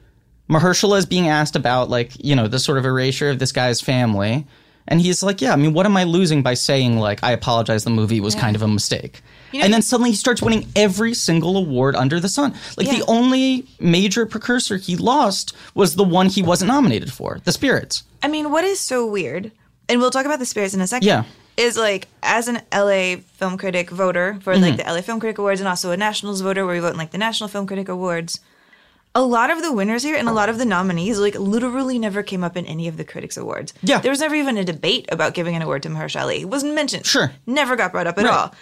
[0.50, 3.80] Mahershala is being asked about, like, you know, the sort of erasure of this guy's
[3.80, 4.46] family.
[4.88, 7.84] And he's like, yeah, I mean, what am I losing by saying, like, I apologize,
[7.84, 9.22] the movie was kind of a mistake?
[9.54, 12.54] And then suddenly he starts winning every single award under the sun.
[12.76, 12.98] Like, Yeah.
[12.98, 18.04] the only major precursor he lost was the one he wasn't nominated for, The Spirits.
[18.22, 19.50] I mean, what is so weird,
[19.88, 21.06] and we'll talk about the spirits in a second.
[21.06, 21.24] Yeah.
[21.56, 24.62] Is like as an LA film critic voter for Mm-hmm.
[24.62, 26.96] like the LA Film Critic Awards and also a Nationals voter where we vote in
[26.96, 28.40] like the National Film Critic Awards.
[29.14, 32.22] A lot of the winners here and a lot of the nominees like literally never
[32.22, 33.74] came up in any of the critics awards.
[33.82, 34.00] Yeah.
[34.00, 37.04] There was never even a debate about giving an award to Mahershala It wasn't mentioned.
[37.04, 37.30] Sure.
[37.46, 38.32] Never got brought up at Right.
[38.32, 38.54] all.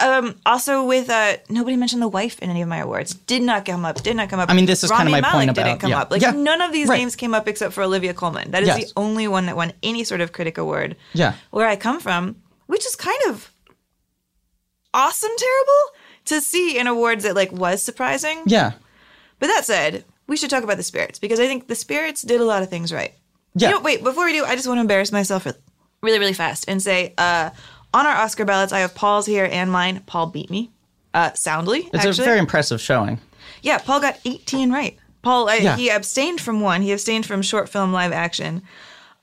[0.00, 3.14] Um, also with uh, nobody mentioned the wife in any of my awards.
[3.14, 4.02] Did not come up.
[4.02, 4.50] Did not come up.
[4.50, 6.00] I mean, this is kinda my Malek point didn't about- come yeah.
[6.00, 6.10] up.
[6.10, 6.32] Like Yeah.
[6.32, 6.98] none of these Right.
[6.98, 8.50] names came up except for Olivia Colman.
[8.50, 8.78] That is Yes.
[8.84, 10.96] the only one that won any sort of critic award.
[11.14, 11.34] Yeah.
[11.50, 13.50] Where I come from, which is kind of
[14.94, 18.42] awesome terrible to see in awards that like was surprising.
[18.46, 18.72] Yeah.
[19.38, 22.40] But that said, we should talk about the spirits because I think the spirits did
[22.40, 23.14] a lot of things right.
[23.54, 23.68] Yeah.
[23.68, 25.46] You know, wait, before we do, I just want to embarrass myself
[26.02, 27.50] really, really fast and say, uh,
[27.98, 30.02] on our Oscar ballots, I have Paul's here and mine.
[30.06, 30.70] Paul beat me,
[31.14, 31.88] uh, soundly.
[31.92, 32.24] It's actually.
[32.24, 33.20] a very impressive showing.
[33.62, 34.96] Yeah, Paul got 18 right.
[35.22, 35.76] Paul, uh, Yeah.
[35.76, 36.82] he abstained from one.
[36.82, 38.62] He abstained from short film live action.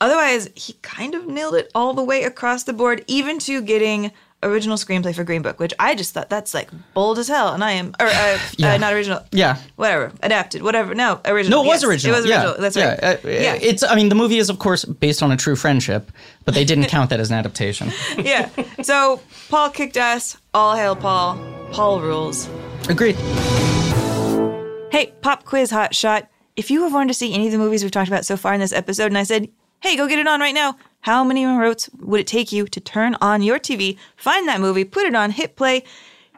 [0.02, 4.12] Otherwise, he kind of nailed it all the way across the board, even to getting
[4.46, 7.54] original screenplay for Green Book, which I just thought that's like bold as hell.
[7.54, 8.74] And I am, or uh, Yeah.
[8.74, 9.22] uh, not original.
[9.32, 9.58] Yeah.
[9.76, 10.94] Whatever, adapted, whatever.
[10.96, 11.64] No, original.
[11.64, 12.16] No, it was Yes, original.
[12.16, 12.36] It was yeah.
[12.38, 12.62] original.
[12.62, 13.00] That's right.
[13.02, 13.10] Yeah.
[13.10, 13.60] uh, yeah.
[13.62, 13.84] It's.
[13.84, 16.12] I mean, the movie is, of course, based on a true friendship,
[16.46, 17.92] but they didn't count that as an adaptation.
[18.18, 18.50] yeah.
[18.84, 20.38] So Paul kicked ass.
[20.54, 21.38] All hail Paul.
[21.72, 22.48] Paul rules.
[22.88, 23.16] Agreed.
[24.92, 26.30] Hey, pop quiz hot shot.
[26.56, 28.54] If you have wanted to see any of the movies we've talked about so far
[28.54, 29.50] in this episode, and I said,
[29.82, 32.80] hey, go get it on right now, how many remotes would it take you to
[32.80, 35.84] turn on your TV, find that movie, put it on, hit play?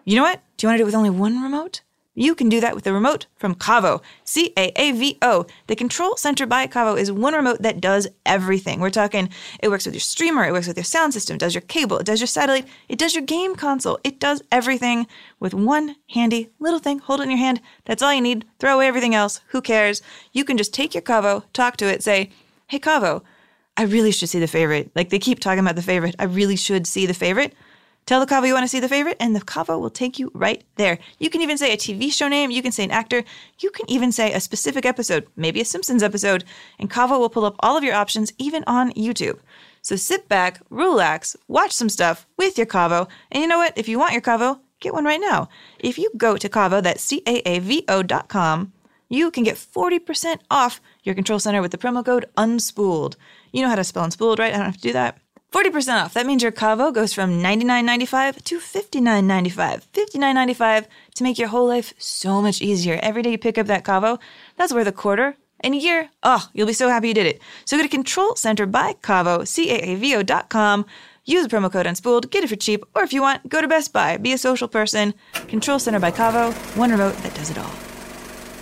[0.03, 0.41] You know what?
[0.57, 1.79] Do you want to do it with only one remote?
[2.15, 5.45] You can do that with the remote from Caavo, C A A V O.
[5.67, 8.81] The Control Center by Caavo is one remote that does everything.
[8.81, 9.29] We're talking,
[9.63, 11.99] it works with your streamer, it works with your sound system, it does your cable,
[11.99, 15.07] it does your satellite, it does your game console, it does everything
[15.39, 16.99] with one handy little thing.
[16.99, 17.61] Hold it in your hand.
[17.85, 18.43] That's all you need.
[18.59, 19.39] Throw away everything else.
[19.51, 20.01] Who cares?
[20.33, 22.31] You can just take your Caavo, talk to it, say,
[22.67, 23.23] hey, Caavo,
[23.77, 24.91] I really should see the favorite.
[24.95, 26.15] Like they keep talking about the favorite.
[26.19, 27.53] I really should see the favorite.
[28.07, 30.31] Tell the Caavo you want to see the favorite, and the Caavo will take you
[30.33, 30.97] right there.
[31.19, 33.25] You can even say a TV show name, you can say an actor,
[33.59, 36.45] you can even say a specific episode, maybe a Simpsons episode,
[36.79, 39.39] and Caavo will pull up all of your options, even on YouTube.
[39.81, 43.77] So sit back, relax, watch some stuff with your Caavo, and you know what?
[43.77, 45.49] If you want your Caavo, get one right now.
[45.77, 48.71] If you go to Caavo, that's C A A V O dot com,
[49.09, 53.17] you can get 40% off your control center with the promo code UNSPOOLED.
[53.51, 54.53] You know how to spell unspooled, right?
[54.53, 55.19] I don't have to do that.
[55.51, 56.13] 40% off.
[56.13, 59.85] That means your Caavo goes from $99.95 to $59.95.
[59.93, 62.99] $59.95 to make your whole life so much easier.
[63.01, 64.19] Every day you pick up that Caavo,
[64.57, 65.37] that's worth a quarter.
[65.63, 67.41] In a year, oh, you'll be so happy you did it.
[67.65, 70.85] So go to Control Center by Caavo, C-A-A-V-O dot com.
[71.25, 73.67] Use the promo code unspooled, get it for cheap, or if you want, go to
[73.67, 74.17] Best Buy.
[74.17, 75.13] Be a social person.
[75.47, 77.86] Control Center by Caavo, one remote that does it all.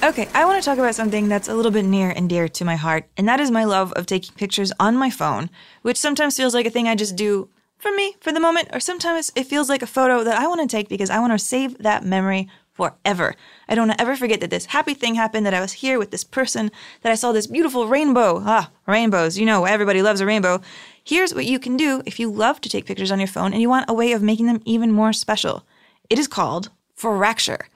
[0.06, 2.64] Okay, I want to talk about something that's a little bit near and dear to
[2.64, 5.50] my heart, and that is my love of taking pictures on my phone,
[5.82, 8.80] which sometimes feels like a thing I just do for me, for the moment, or
[8.80, 11.40] sometimes it feels like a photo that I want to take because I want to
[11.40, 13.34] save that memory forever.
[13.68, 16.24] I don't ever forget that this happy thing happened, that I was here with this
[16.24, 16.70] person,
[17.02, 18.44] that I saw this beautiful rainbow.
[18.46, 20.62] Ah, rainbows, you know, everybody loves a rainbow.
[21.04, 23.62] Here's what you can do if you love to take pictures on your phone and
[23.62, 25.66] you want a way of making them even more special.
[26.12, 27.70] It is called Fracture.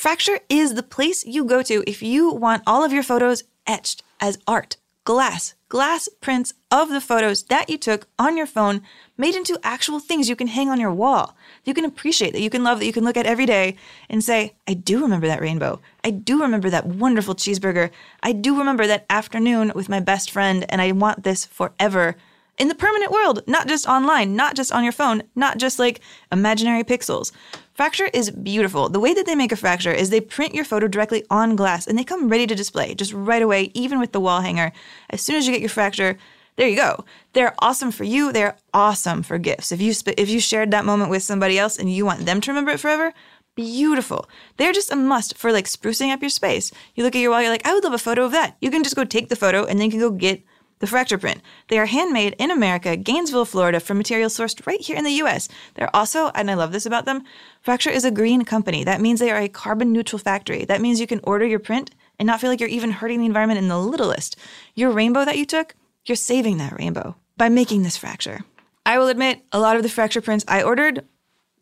[0.00, 4.02] Fracture is the place you go to if you want all of your photos etched
[4.18, 8.80] as art, glass, glass prints of the photos that you took on your phone
[9.18, 11.36] made into actual things you can hang on your wall.
[11.66, 13.76] You can appreciate that you can love that you can look at every day
[14.08, 15.82] and say, I do remember that rainbow.
[16.02, 17.90] I do remember that wonderful cheeseburger.
[18.22, 22.16] I do remember that afternoon with my best friend and I want this forever
[22.60, 26.00] in the permanent world, not just online, not just on your phone, not just like
[26.30, 27.32] imaginary pixels.
[27.72, 28.90] Fracture is beautiful.
[28.90, 31.86] The way that they make a fracture is they print your photo directly on glass
[31.86, 34.72] and they come ready to display just right away, even with the wall hanger.
[35.08, 36.18] As soon as you get your fracture,
[36.56, 37.06] there you go.
[37.32, 38.30] They're awesome for you.
[38.30, 39.72] They're awesome for gifts.
[39.72, 42.42] If you sp- if you shared that moment with somebody else and you want them
[42.42, 43.14] to remember it forever,
[43.54, 44.28] beautiful.
[44.58, 46.70] They're just a must for like sprucing up your space.
[46.94, 48.58] You look at your wall, you're like, I would love a photo of that.
[48.60, 50.42] You can just go take the photo and then you can go get
[50.80, 51.40] the fracture print.
[51.68, 55.48] They are handmade in America, Gainesville, Florida, from materials sourced right here in the US.
[55.74, 57.22] They're also, and I love this about them,
[57.62, 58.84] Fracture is a green company.
[58.84, 60.64] That means they are a carbon neutral factory.
[60.64, 63.26] That means you can order your print and not feel like you're even hurting the
[63.26, 64.36] environment in the littlest.
[64.74, 65.74] Your rainbow that you took,
[66.06, 68.40] you're saving that rainbow by making this fracture.
[68.86, 71.04] I will admit, a lot of the fracture prints I ordered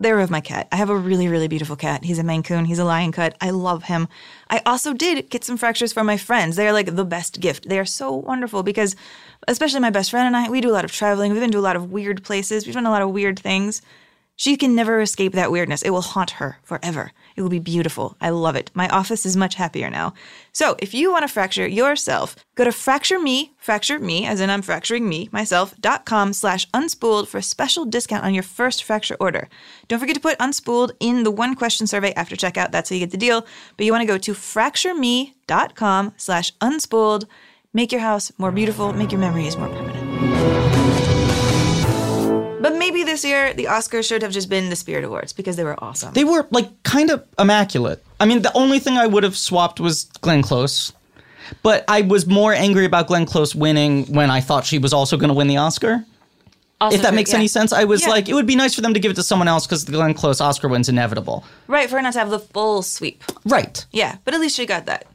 [0.01, 0.69] they were of my cat.
[0.71, 2.05] I have a really, really beautiful cat.
[2.05, 2.67] He's a Maine Coon.
[2.67, 3.37] He's a lion cut.
[3.41, 4.09] I love him.
[4.49, 6.57] I also did get some fractures from my friends.
[6.57, 7.69] They are like the best gift.
[7.69, 8.95] They are so wonderful because,
[9.49, 11.33] especially my best friend and I, we do a lot of traveling.
[11.33, 12.65] We've been to a lot of weird places.
[12.65, 13.83] We've done a lot of weird things.
[14.41, 15.83] She can never escape that weirdness.
[15.83, 17.11] It will haunt her forever.
[17.35, 18.17] It will be beautiful.
[18.21, 18.71] I love it.
[18.73, 20.15] My office is much happier now.
[20.53, 24.49] So, if you want to fracture yourself, go to fracture me, fracture me, as in
[24.49, 28.85] I'm fracturing me, myself, dot com slash unspooled for a special discount on your first
[28.85, 29.49] fracture order.
[29.89, 32.71] Don't forget to put unspooled in the one question survey after checkout.
[32.71, 33.45] That's how you get the deal.
[33.77, 37.25] But you want to go to fractureme.com slash unspooled.
[37.75, 40.78] Make your house more beautiful, make your memories more permanent.
[42.91, 45.77] Maybe this year the Oscars should have just been the Spirit Awards because they were
[45.85, 46.15] awesome.
[46.15, 48.03] They were like kind of immaculate.
[48.19, 50.93] I mean, the only thing I would have swapped was Glenn Close.
[51.63, 55.19] But I was more angry about Glenn Close winning when I thought she was also
[55.19, 56.03] going to win the Oscar.
[56.81, 57.39] Also if that true, makes yeah.
[57.39, 58.09] any sense, I was Yeah.
[58.09, 59.93] like, it would be nice for them to give it to someone else because the
[59.93, 61.45] Glenn Close Oscar win's inevitable.
[61.67, 63.23] Right, for her not to have the full sweep.
[63.45, 63.85] Right.
[63.93, 65.07] Yeah, but at least she got that.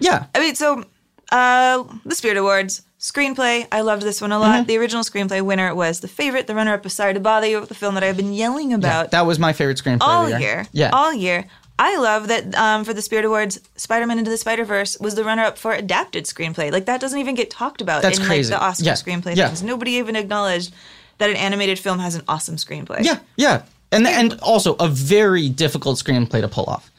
[0.00, 0.26] Yeah.
[0.34, 0.84] I mean, so
[1.30, 3.66] uh, the Spirit Awards screenplay.
[3.72, 4.56] I loved this one a lot.
[4.60, 4.66] Mm-hmm.
[4.66, 6.46] The original screenplay winner was the favorite.
[6.46, 9.26] The runner-up was Sorry to Bother You, the film that I've been yelling about That
[9.26, 10.66] was my favorite screenplay all of the year.
[10.72, 10.90] Yeah.
[10.92, 11.46] all year.
[11.78, 15.56] I love that um, for the Spirit Awards, Spider-Man Into the Spider-Verse was the runner-up
[15.56, 16.70] for adapted screenplay.
[16.70, 18.52] Like that doesn't even get talked about That's in crazy.
[18.52, 18.92] like the Oscar Yeah.
[18.92, 19.46] screenplay Yeah.
[19.46, 19.62] things.
[19.62, 20.74] Nobody even acknowledged
[21.16, 23.02] that an animated film has an awesome screenplay.
[23.02, 23.20] yeah.
[23.36, 23.62] Yeah.
[23.92, 26.90] And and also a very difficult screenplay to pull off.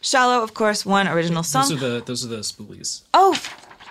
[0.00, 1.68] Shallow, of course, won original song.
[1.68, 3.02] Those are the those are the spoolies.
[3.14, 3.38] Oh,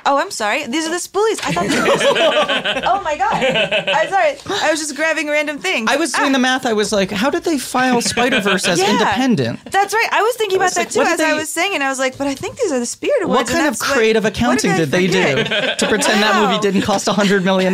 [0.06, 0.66] oh, I'm sorry.
[0.68, 1.40] These are the spoolies.
[1.44, 1.68] I thought.
[1.68, 3.44] They were oh my god.
[3.44, 4.38] I'm sorry.
[4.64, 5.90] I was just grabbing random things.
[5.92, 6.42] I was doing the ah.
[6.42, 6.66] math.
[6.66, 8.92] I was like, how did they file Spider Verse as Yeah.
[8.92, 9.72] independent?
[9.72, 10.10] That's right.
[10.12, 11.90] I was thinking about that like, too what did as I was saying, and I
[11.90, 13.50] was like, but I think these are the Spirit Awards.
[13.50, 16.82] What kind of creative what accounting I did they do to pretend that movie didn't
[16.84, 17.74] cost $100 million?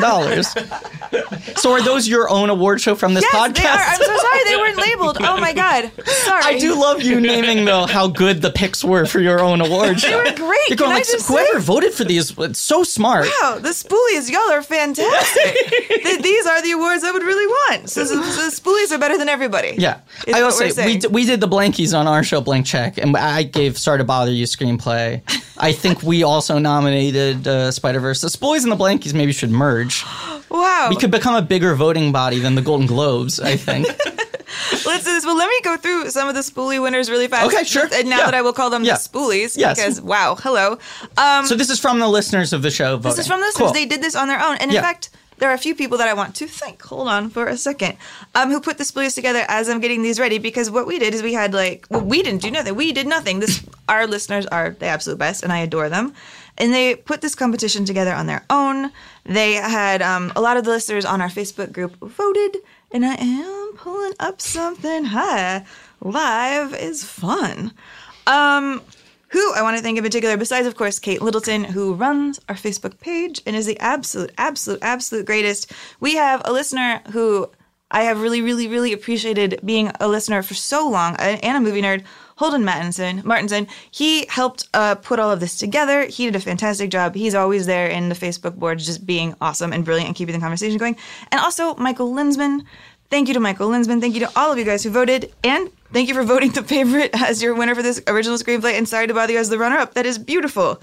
[1.57, 3.55] so are those your own award show from this Yes, podcast?
[3.61, 3.77] they are.
[3.77, 5.17] I'm so sorry they weren't labeled.
[5.21, 5.91] Oh my god.
[6.05, 6.43] Sorry.
[6.43, 9.99] I do love you naming though how good the picks were for your own award
[9.99, 10.09] show.
[10.09, 10.59] They were great.
[10.69, 11.65] You're Can going I like just whoever say?
[11.65, 13.25] voted for these was so smart.
[13.41, 15.53] Wow, the spoolies, y'all are fantastic.
[16.03, 17.89] Th- these are the awards I would really want.
[17.89, 19.75] So, so, so the spoolies are better than everybody.
[19.77, 19.99] Yeah,
[20.33, 23.15] I will say we d- we did the blankies on our show, Blank Check, and
[23.17, 25.21] I gave "Sorry to Bother You" screenplay.
[25.57, 28.21] I think we also nominated uh, Spider Verse.
[28.21, 30.03] The Spoolies and the Blankies maybe should merge.
[30.51, 30.87] Wow.
[30.89, 33.39] We could become a bigger voting body than the Golden Globes.
[33.39, 33.87] I think.
[34.91, 35.25] Let's do this.
[35.25, 37.47] Well, let me go through some of the spoolie winners really fast.
[37.53, 37.87] Okay, sure.
[37.93, 38.25] And now Yeah.
[38.25, 38.93] that I will call them Yeah.
[38.95, 39.77] the spoolies, Yes.
[39.77, 40.77] because wow, hello.
[41.17, 42.97] Um, so this is from the listeners of the show.
[42.97, 43.67] this is from the listeners.
[43.67, 43.73] Cool.
[43.73, 44.81] They did this on their own, and in Yeah.
[44.81, 46.83] fact, there are a few people that I want to thank.
[46.83, 47.97] Hold on for a second.
[48.35, 50.37] Um, who put the spoolies together as I'm getting these ready?
[50.37, 52.75] Because what we did is we had like, well, we didn't do nothing.
[52.75, 53.39] We did nothing.
[53.39, 56.13] This, our listeners are the absolute best, and I adore them.
[56.57, 58.91] And they put this competition together on their own.
[59.25, 62.57] They had um, a lot of the listeners on our Facebook group voted,
[62.91, 65.05] and I am pulling up something.
[65.05, 65.65] Hi,
[66.01, 67.73] live is fun.
[68.27, 68.79] Um,
[69.29, 72.53] who I want to thank in particular, besides of course Kate Littleton, who runs our
[72.53, 75.71] Facebook page and is the absolute, absolute, absolute greatest.
[75.99, 77.49] We have a listener who
[77.89, 81.81] I have really, really, really appreciated being a listener for so long, and a movie
[81.81, 82.03] nerd.
[82.37, 86.05] Holden Martinson, Martinson, he helped uh, put all of this together.
[86.05, 87.13] He did a fantastic job.
[87.13, 90.41] He's always there in the Facebook boards, just being awesome and brilliant and keeping the
[90.41, 90.97] conversation going.
[91.31, 92.63] And also Michael Linsman.
[93.11, 93.99] Thank you to Michael Linsman.
[93.99, 95.33] Thank you to all of you guys who voted.
[95.43, 98.77] And thank you for voting the favorite as your winner for this original screenplay.
[98.77, 99.95] And sorry to bother you as the runner up.
[99.95, 100.81] That is beautiful.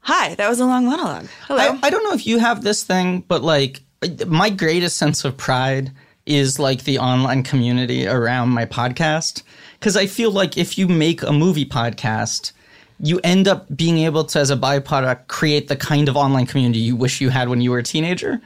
[0.00, 1.28] Hi, that was a long monologue.
[1.46, 1.60] Hello.
[1.60, 3.80] I, I don't know if you have this thing, but like
[4.26, 5.92] my greatest sense of pride
[6.26, 9.44] is like the online community around my podcast.
[9.78, 12.50] Cause I feel like if you make a movie podcast,
[12.98, 16.80] you end up being able to, as a byproduct, create the kind of online community
[16.80, 18.40] you wish you had when you were a teenager.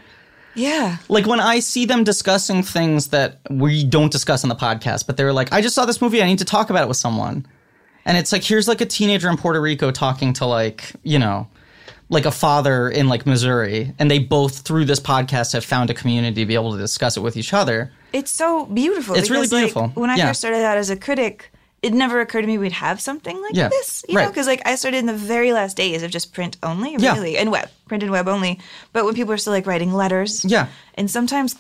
[0.57, 0.97] Yeah.
[1.09, 5.17] Like when I see them discussing things that we don't discuss on the podcast, but
[5.17, 7.47] they're like, I just saw this movie, I need to talk about it with someone.
[8.05, 11.49] And it's like, here's like a teenager in Puerto Rico talking to like, you know,
[12.09, 15.95] like a father in like Missouri, and they both through this podcast have found a
[15.95, 17.91] community to be able to discuss it with each other.
[18.13, 19.17] It's so beautiful.
[19.17, 19.89] It's really because, like, beautiful.
[20.01, 20.29] when I Yeah.
[20.29, 21.51] first started out as a critic,
[21.87, 24.05] it never occurred to me we'd have something like Yeah, this.
[24.09, 26.97] You know, because like I started in the very last days of just print only,
[26.99, 27.15] Yeah.
[27.15, 28.59] really, and web, print and web only.
[28.93, 30.67] But when people are still like writing letters, Yeah.
[30.95, 31.55] and sometimes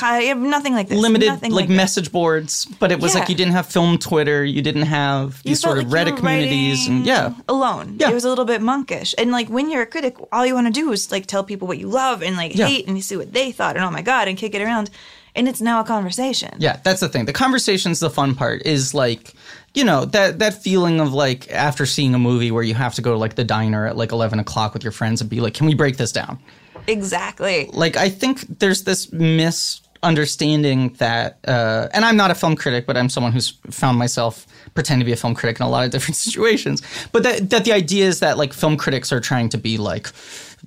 [0.00, 1.76] nothing like this, Limited nothing like, this.
[1.76, 3.20] message boards, but it was Yeah.
[3.20, 6.86] like you didn't have film Twitter, you didn't have these sort of like Reddit communities,
[6.88, 7.96] and yeah, alone.
[7.98, 8.10] Yeah.
[8.10, 9.14] It was a little bit monkish.
[9.18, 11.66] And like when you're a critic, all you want to do is like tell people
[11.68, 12.66] what you love and like Yeah.
[12.66, 14.90] hate and you see what they thought and oh my god and kick it around.
[15.34, 16.54] And it's now a conversation.
[16.58, 17.26] Yeah, that's the thing.
[17.26, 18.62] The conversation's the fun part.
[18.64, 19.34] Is like,
[19.76, 23.02] you know, that that feeling of like after seeing a movie where you have to
[23.02, 25.52] go to like the diner at like eleven o'clock with your friends and be like,
[25.52, 26.38] "Can we break this down?"
[26.86, 27.68] Exactly.
[27.72, 32.96] Like, I think there's this misunderstanding that, uh, and I'm not a film critic, but
[32.96, 35.90] I'm someone who's found myself pretend to be a film critic in a lot of
[35.90, 36.82] different situations.
[37.12, 40.08] But that that the idea is that like film critics are trying to be like.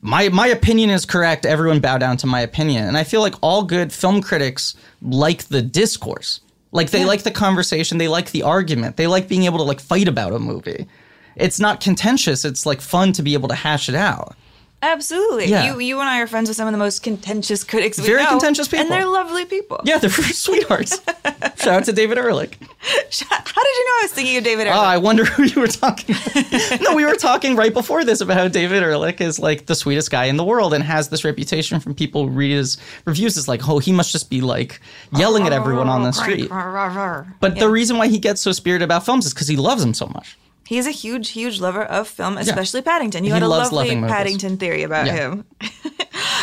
[0.02, 1.46] My my opinion is correct.
[1.46, 2.88] Everyone bow down to my opinion.
[2.88, 6.42] And I feel like all good film critics like the discourse.
[6.72, 8.98] Like they like the conversation, they like the argument.
[8.98, 10.88] They like being able to like fight about a movie.
[11.36, 14.36] It's not contentious, it's like fun to be able to hash it out.
[14.82, 15.48] Absolutely.
[15.48, 15.74] Yeah.
[15.74, 18.24] You you and I are friends with some of the most contentious critics we Very
[18.24, 18.86] know, contentious people.
[18.86, 19.82] And they're lovely people.
[19.84, 21.02] Yeah, they're sweethearts.
[21.58, 22.58] Shout out to David Ehrlich.
[22.60, 24.86] How did you know I was thinking of David Oh, Ehrlich?
[24.86, 26.82] I wonder who you were talking about.
[26.82, 30.12] no, we were talking right before this about how David Ehrlich is like the sweetest
[30.12, 33.50] guy in the world and has this reputation from people who read his reviews as
[33.50, 34.80] like, oh, he must just be like
[35.12, 36.50] yelling at everyone on the oh, street.
[36.50, 39.94] But the reason why he gets so spirited about films is because he loves them
[39.94, 40.38] so much.
[40.70, 43.24] He's a huge, huge lover of film, especially Paddington.
[43.24, 43.90] You He had a lovely.
[43.90, 45.14] Paddington theory about Yeah.
[45.16, 45.46] him.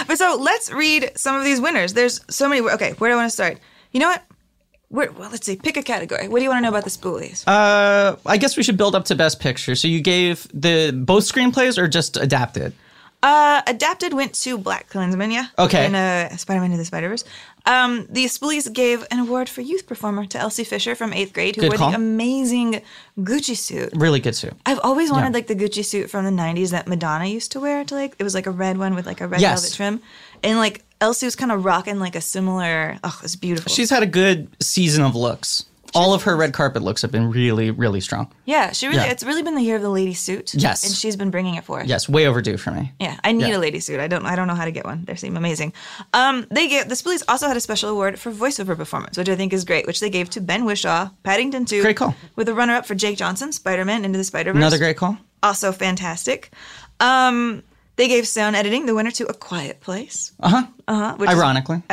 [0.08, 1.92] But so let's read some of these winners.
[1.94, 2.60] There's so many.
[2.60, 3.58] Okay, where do I want to start?
[3.92, 4.22] You know what?
[4.88, 5.54] Where, well, let's see.
[5.56, 6.26] Pick a category.
[6.28, 7.44] What do you want to know about the spoolies?
[7.46, 9.74] Uh, I guess we should build up to best picture.
[9.76, 12.72] So you gave the both screenplays or just adapted?
[13.26, 15.46] Uh, adapted went to Black Klansman, yeah.
[15.58, 15.86] Okay.
[15.86, 17.24] In uh, Spider-Man into the Spider-Verse.
[17.64, 21.56] Um, the Spoolies gave an award for youth performer to Elsie Fisher from eighth grade,
[21.56, 21.90] who Good wore call.
[21.90, 22.82] the amazing
[23.18, 23.90] Gucci suit.
[23.96, 24.52] Really good suit.
[24.64, 25.32] I've always wanted Yeah.
[25.38, 27.84] like the Gucci suit from the '90s that Madonna used to wear.
[27.84, 29.60] To like, it was like a red one with like a red Yes.
[29.62, 30.00] velvet trim,
[30.44, 32.98] and like Elsie was kind of rocking like a similar.
[33.02, 33.72] Oh, it's beautiful.
[33.72, 35.64] She's had a good season of looks.
[35.96, 38.30] All of her red carpet looks have been really, really strong.
[38.44, 38.98] yeah, she really.
[39.00, 39.10] Yeah.
[39.10, 40.54] It's really been the year of the lady suit.
[40.54, 40.84] Yes.
[40.84, 41.86] and she's been bringing it forth.
[41.86, 42.92] Yes, way overdue for me.
[43.00, 43.56] Yeah, I need Yeah.
[43.56, 43.98] a lady suit.
[43.98, 44.26] I don't.
[44.26, 45.04] I don't know how to get one.
[45.06, 45.72] They seem amazing.
[46.12, 49.36] Um, they get the Spoolies also had a special award for voiceover performance, which I
[49.36, 49.86] think is great.
[49.86, 51.80] Which they gave to Ben Whishaw, Paddington Two.
[51.82, 52.14] Great call.
[52.36, 54.56] With a runner-up for Jake Johnson, Spider-Man Into the Spider-Verse.
[54.58, 55.16] Another great call.
[55.42, 56.50] also fantastic.
[57.00, 57.62] Um,
[57.96, 60.32] they gave sound editing the winner to A Quiet Place.
[60.40, 60.66] Uh huh.
[60.86, 61.14] Uh huh.
[61.16, 61.82] Which is- Ironically.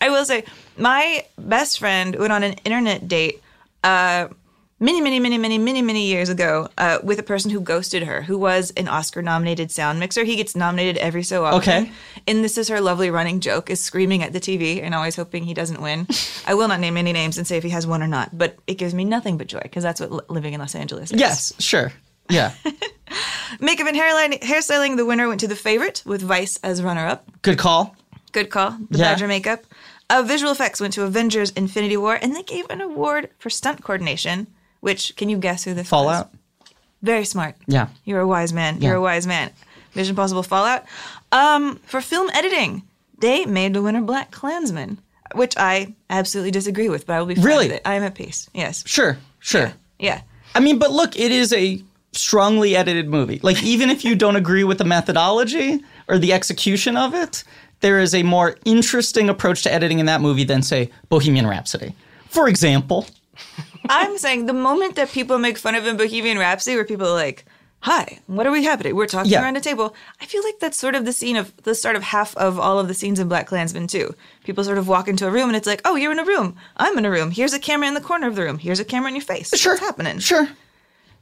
[0.00, 0.44] I will say,
[0.76, 3.42] my best friend went on an internet date
[3.84, 4.28] uh,
[4.78, 8.22] many, many, many, many, many, many years ago uh, with a person who ghosted her,
[8.22, 10.24] who was an Oscar-nominated sound mixer.
[10.24, 11.58] He gets nominated every so often.
[11.84, 11.92] Okay.
[12.26, 15.44] And this is her lovely running joke: is screaming at the TV and always hoping
[15.44, 16.06] he doesn't win.
[16.46, 18.56] I will not name any names and say if he has one or not, but
[18.66, 21.18] it gives me nothing but joy because that's what li- living in Los Angeles is.
[21.20, 21.92] yes, sure.
[22.28, 22.52] Yeah.
[23.60, 24.96] Makeup and hairline, hairstyling.
[24.96, 27.24] The winner went to the favorite with Vice as runner-up.
[27.42, 27.94] Good call.
[28.32, 28.70] Good call.
[28.90, 29.12] The Yeah.
[29.12, 29.64] Badger makeup.
[30.10, 33.82] Uh, visual effects went to Avengers Infinity War, and they gave an award for stunt
[33.82, 34.46] coordination,
[34.80, 35.88] which, can you guess who this was?
[35.88, 36.30] Fallout.
[37.02, 37.56] Very smart.
[37.66, 37.88] Yeah.
[38.04, 38.80] You're a wise man.
[38.80, 39.50] You're a wise man.
[39.94, 40.84] Mission Impossible Fallout.
[41.32, 42.82] Um, for film editing,
[43.18, 44.98] they made the winner Black Klansman,
[45.34, 47.66] which I absolutely disagree with, but I will be fine Really?
[47.68, 47.82] with it.
[47.84, 48.48] I am at peace.
[48.54, 48.84] Yes.
[48.86, 49.18] Sure.
[49.40, 49.72] Sure.
[49.98, 50.20] Yeah.
[50.54, 51.82] I mean, but look, it is a
[52.12, 53.40] strongly edited movie.
[53.42, 57.42] Like, even if you don't agree with the methodology or the execution of it,
[57.82, 61.94] there is a more interesting approach to editing in that movie than, say, Bohemian Rhapsody.
[62.28, 63.06] For example,
[63.88, 67.14] I'm saying the moment that people make fun of in Bohemian Rhapsody, where people are
[67.14, 67.44] like,
[67.80, 68.94] "Hi, what are we happening?
[68.94, 69.42] We're talking Yeah.
[69.42, 72.02] around a table." I feel like that's sort of the scene of the start of
[72.02, 74.14] half of all of the scenes in Black Klansman too.
[74.44, 76.56] People sort of walk into a room and it's like, "Oh, you're in a room.
[76.76, 77.30] I'm in a room.
[77.32, 78.58] Here's a camera in the corner of the room.
[78.58, 79.50] Here's a camera in your face.
[79.58, 79.72] sure.
[79.74, 80.48] What's happening?" Sure.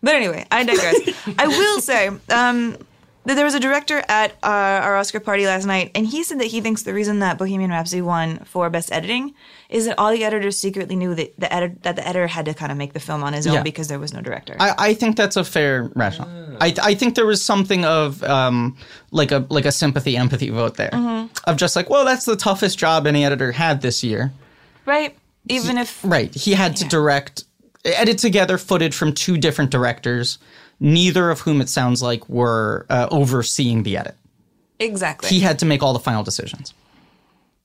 [0.03, 0.99] But anyway, I digress.
[1.39, 2.77] I will say um,
[3.25, 4.47] there was a director at uh,
[4.83, 7.71] our Oscar party last night, and he said that he thinks the reason that Bohemian
[7.71, 9.35] Rhapsody won for best editing
[9.69, 12.55] is that all the editors secretly knew that the edit- that the editor had to
[12.55, 13.63] kind of make the film on his own Yeah.
[13.63, 14.57] because there was no director.
[14.59, 16.57] I, I think that's a fair rationale.
[16.61, 18.77] I, I think there was something of um,
[19.11, 20.91] like a like a sympathy empathy vote there
[21.45, 24.33] of just like, well, that's the toughest job any editor had this year.
[24.87, 25.17] right?
[25.49, 26.35] Even if Right.
[26.35, 27.45] He had to direct,
[27.85, 30.39] edit together footage from two different directors,
[30.81, 34.17] neither of whom it sounds like were uh, overseeing the edit.
[34.79, 35.29] exactly.
[35.29, 36.73] He had to make all the final decisions.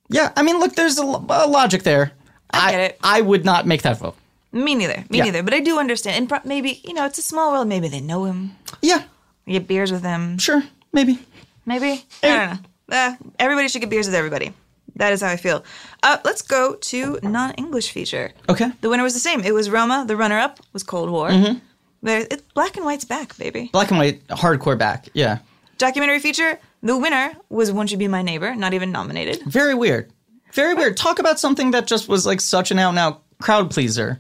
[0.10, 2.12] Yeah, I mean, look, there's a, a logic there.
[2.52, 2.98] I get it.
[3.02, 4.16] I would not make that vote.
[4.52, 5.04] Me neither.
[5.10, 5.24] Me Yeah.
[5.26, 5.44] neither.
[5.44, 6.16] But I do understand.
[6.18, 7.68] And pro- maybe you know it's a small world.
[7.68, 8.52] Maybe they know him.
[8.82, 9.04] Yeah,
[9.46, 10.38] You get beers with him.
[10.38, 10.64] sure,
[10.94, 11.20] maybe.
[11.66, 12.96] Maybe I don't know.
[12.98, 14.54] Uh, everybody should get beers with everybody.
[14.98, 15.66] That is how I feel.
[16.04, 18.32] Uh, let's go to non-English feature.
[18.48, 18.72] Okay.
[18.82, 19.42] The winner was the same.
[19.42, 20.06] It was Roma.
[20.08, 21.30] The runner-up was Cold War.
[21.30, 21.58] Mm-hmm.
[22.06, 23.70] There, it's black and white's back, baby.
[23.74, 25.10] Black and white, hardcore back.
[25.14, 25.40] Yeah.
[25.80, 26.60] Documentary feature.
[26.84, 28.54] The winner was Won't You Be My Neighbor?
[28.54, 29.42] Not even nominated.
[29.44, 30.12] Very weird.
[30.54, 30.98] Very weird.
[30.98, 34.20] Talk about something that just was like such an out and out crowd pleaser.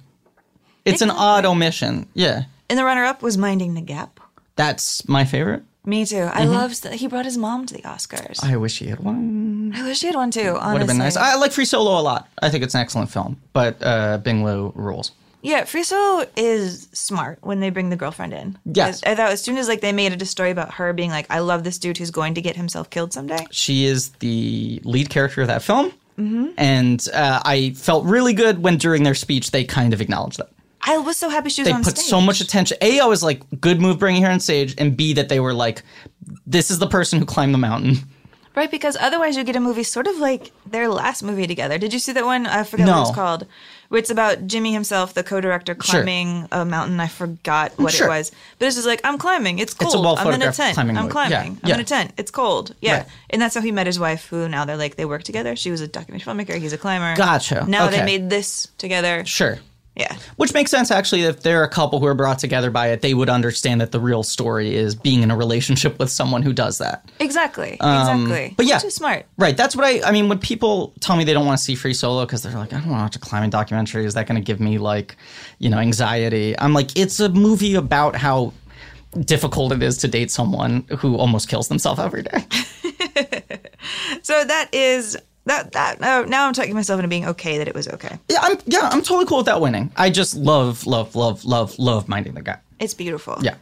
[0.84, 2.08] It's an odd omission.
[2.16, 2.46] Yeah.
[2.70, 4.20] And the runner-up was Minding the Gap.
[4.56, 5.62] That's my favorite.
[5.86, 6.16] Me too.
[6.16, 6.38] Mm-hmm.
[6.38, 8.44] I love that he brought his mom to the Oscars.
[8.44, 9.74] I, I wish he had one.
[9.76, 10.58] I wish he had one too.
[10.58, 10.72] Honestly.
[10.74, 11.16] Would have been nice.
[11.16, 12.28] I like Free Solo a lot.
[12.42, 15.12] I think it's an excellent film, but uh, Bing Liu rules.
[15.46, 18.58] Yeah, Free Solo is smart when they bring the girlfriend in.
[18.66, 19.02] Yes.
[19.06, 21.28] I thought as soon as like they made it a story about her being like,
[21.30, 23.46] I love this dude who's going to get himself killed someday.
[23.52, 25.94] She is the lead character of that film,
[26.58, 30.50] and uh, I felt really good when during their speech they kind of acknowledged that.
[30.88, 32.06] I was so happy she was They on put stage.
[32.10, 32.78] so much attention.
[32.82, 35.54] A, I was like, good move bringing her on stage, and B, that they were
[35.54, 35.82] like,
[36.46, 37.98] this is the person who climbed the mountain.
[38.56, 41.78] Right, because otherwise you get a movie sort of like their last movie together.
[41.78, 42.46] Did you see that one?
[42.48, 43.02] I forgot what No.
[43.02, 43.48] it's called.
[43.96, 46.02] It's about Jimmy himself, the co-director, Sure.
[46.02, 47.00] climbing a mountain.
[47.00, 48.08] I forgot mm, what Sure.
[48.08, 48.32] it was.
[48.60, 49.60] But it's just like, I'm climbing.
[49.60, 50.04] It's cold.
[50.04, 50.76] well I'm in a tent.
[50.76, 51.32] climbing I'm climbing.
[51.32, 51.60] Yeah.
[51.64, 51.76] I'm Yeah.
[51.76, 52.14] in a tent.
[52.18, 52.76] It's cold.
[52.82, 52.98] Yeah.
[52.98, 53.06] Right.
[53.30, 55.56] And that's how he met his wife, who now they're like, they work together.
[55.56, 56.58] She was a documentary filmmaker.
[56.60, 57.16] He's a climber.
[57.16, 57.66] Gotcha.
[57.68, 59.24] Now they made this together.
[59.26, 59.60] Sure.
[59.96, 60.16] Yeah.
[60.36, 61.24] Which makes sense, actually.
[61.24, 64.00] If they're a couple who are brought together by it, they would understand that the
[64.00, 67.10] real story is being in a relationship with someone who does that.
[67.20, 67.74] Exactly.
[67.74, 68.48] exactly.
[68.48, 68.76] Um, but yeah.
[68.76, 69.26] Which is smart.
[69.38, 69.56] Right.
[69.56, 70.08] That's what I.
[70.08, 72.54] I mean, when people tell me they don't want to see Free Solo because they're
[72.54, 74.06] like, I don't want to watch a climbing documentary.
[74.06, 75.16] Is that going to give me like,
[75.60, 76.60] you know, anxiety?
[76.60, 78.52] I'm like, it's a movie about how
[79.22, 82.46] difficult it is to date someone who almost kills themselves every day.
[84.22, 85.16] So that is
[85.46, 85.98] that that.
[86.02, 88.18] Oh, now I'm talking myself into being okay that it was okay.
[88.30, 89.92] Yeah, I'm yeah, I'm totally cool with that winning.
[89.96, 92.58] I just love, love, love, love, love minding the guy.
[92.80, 93.38] It's beautiful.
[93.42, 93.56] Yeah.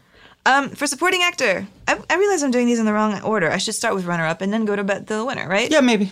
[0.45, 3.49] Um, for supporting actor, I, I realize I'm doing these in the wrong order.
[3.49, 5.71] I should start with runner up and then go to bet the winner, right?
[5.71, 6.11] Yeah, maybe.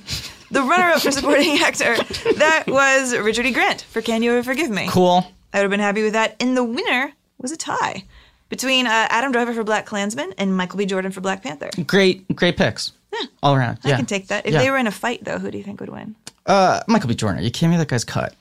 [0.52, 1.96] The runner up for supporting actor
[2.36, 3.52] that was Richard E.
[3.52, 4.88] Grant for Can You Ever Forgive Me?
[4.90, 5.26] Cool.
[5.54, 6.38] I would have been happy with that.
[6.40, 8.06] And the winner was a tie
[8.48, 10.86] between uh, Adam Driver for Black Klansman and Michael B.
[10.86, 11.70] Jordan for Black Panther.
[11.86, 12.94] Great, great picks.
[13.14, 13.28] Yeah.
[13.44, 13.80] All around.
[13.84, 13.96] I yeah.
[13.98, 14.46] can take that.
[14.46, 14.60] If Yeah.
[14.60, 16.16] they were in a fight, though, who do you think would win?
[16.46, 17.16] Uh, Michael B.
[17.16, 17.40] Jordan.
[17.40, 17.78] Are you kidding me?
[17.78, 18.34] That guy's cut.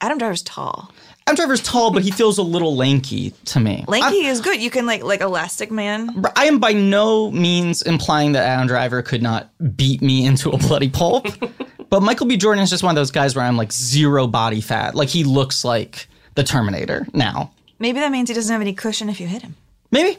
[0.00, 0.92] Adam Driver's tall.
[1.26, 3.84] Adam Driver's tall, but he feels a little lanky to me.
[3.88, 4.60] Lanky is good.
[4.60, 6.24] You can like like Elastic Man.
[6.36, 10.58] I am by no means implying that Adam Driver could not beat me into a
[10.58, 11.26] bloody pulp.
[11.88, 12.36] but Michael B.
[12.36, 14.94] Jordan is just one of those guys where I'm like zero body fat.
[14.94, 17.52] Like he looks like the Terminator now.
[17.78, 19.56] Maybe that means he doesn't have any cushion if you hit him.
[19.90, 20.18] Maybe.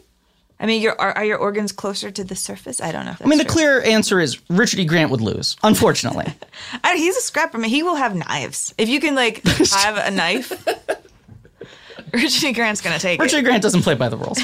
[0.62, 2.80] I mean, your are, are your organs closer to the surface?
[2.80, 3.14] I don't know.
[3.14, 3.54] If I mean, the true.
[3.54, 4.86] clear answer is Richard E.
[4.86, 6.32] Grant would lose, unfortunately.
[6.84, 7.58] I, he's a scrapper.
[7.58, 7.70] Man.
[7.72, 8.74] He will have knives.
[8.78, 9.44] If you can like
[9.74, 10.52] have a knife,
[12.14, 12.54] Richard E.
[12.54, 13.40] Grant's gonna take Richard it.
[13.40, 13.44] E.
[13.46, 14.40] Grant doesn't play by the rules.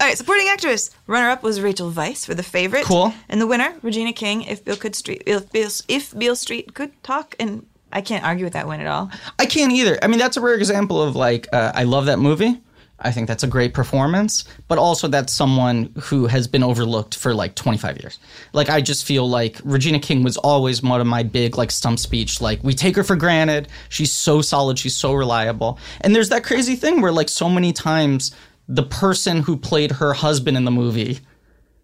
[0.00, 0.90] All right, supporting actress.
[1.06, 2.84] Runner up was Rachel Weisz for The Favorite.
[2.84, 3.14] Cool.
[3.28, 4.42] And the winner, Regina King.
[4.42, 8.44] If Bill could Street, if Bill, if Beale Street could talk, and I can't argue
[8.46, 9.10] with that win at all.
[9.38, 9.98] I can't either.
[10.02, 12.60] I mean, that's a rare example of like, uh, I love that movie.
[13.02, 17.34] I think that's a great performance, but also that's someone who has been overlooked for
[17.34, 18.18] like 25 years.
[18.52, 21.98] Like, I just feel like Regina King was always one of my big like stump
[21.98, 22.40] speech.
[22.40, 23.68] Like, we take her for granted.
[23.88, 24.78] She's so solid.
[24.78, 25.78] She's so reliable.
[26.02, 28.34] And there's that crazy thing where like so many times
[28.68, 31.20] the person who played her husband in the movie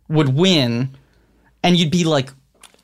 [0.08, 0.96] would win,
[1.62, 2.30] and you'd be like,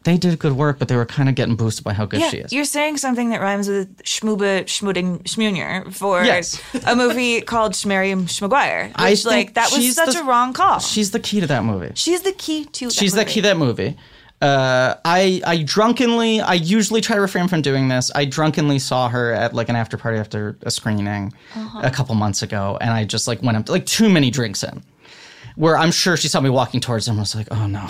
[0.05, 2.29] they did good work, but they were kind of getting boosted by how good Yeah,
[2.31, 2.53] she is.
[2.53, 6.61] you're saying something that rhymes with schmooba schmooding schmunier for Yes.
[6.87, 8.89] a movie called Schmarium Schmaguire.
[8.89, 10.79] Which, I think like, that was such the- a wrong call.
[10.81, 11.93] She's the key to that movie.
[11.95, 12.87] She's the key to.
[12.87, 13.31] That She's the movie.
[13.33, 13.97] key to that movie.
[14.41, 18.11] Uh, I I drunkenly I usually try to refrain from doing this.
[18.13, 21.81] I drunkenly saw her at like an after party after a screening Uh-huh.
[21.85, 24.65] a couple months ago, and I just like went up to, like too many drinks
[24.65, 24.83] in,
[25.55, 27.13] where I'm sure she saw me walking towards him.
[27.13, 27.89] and was like, oh no,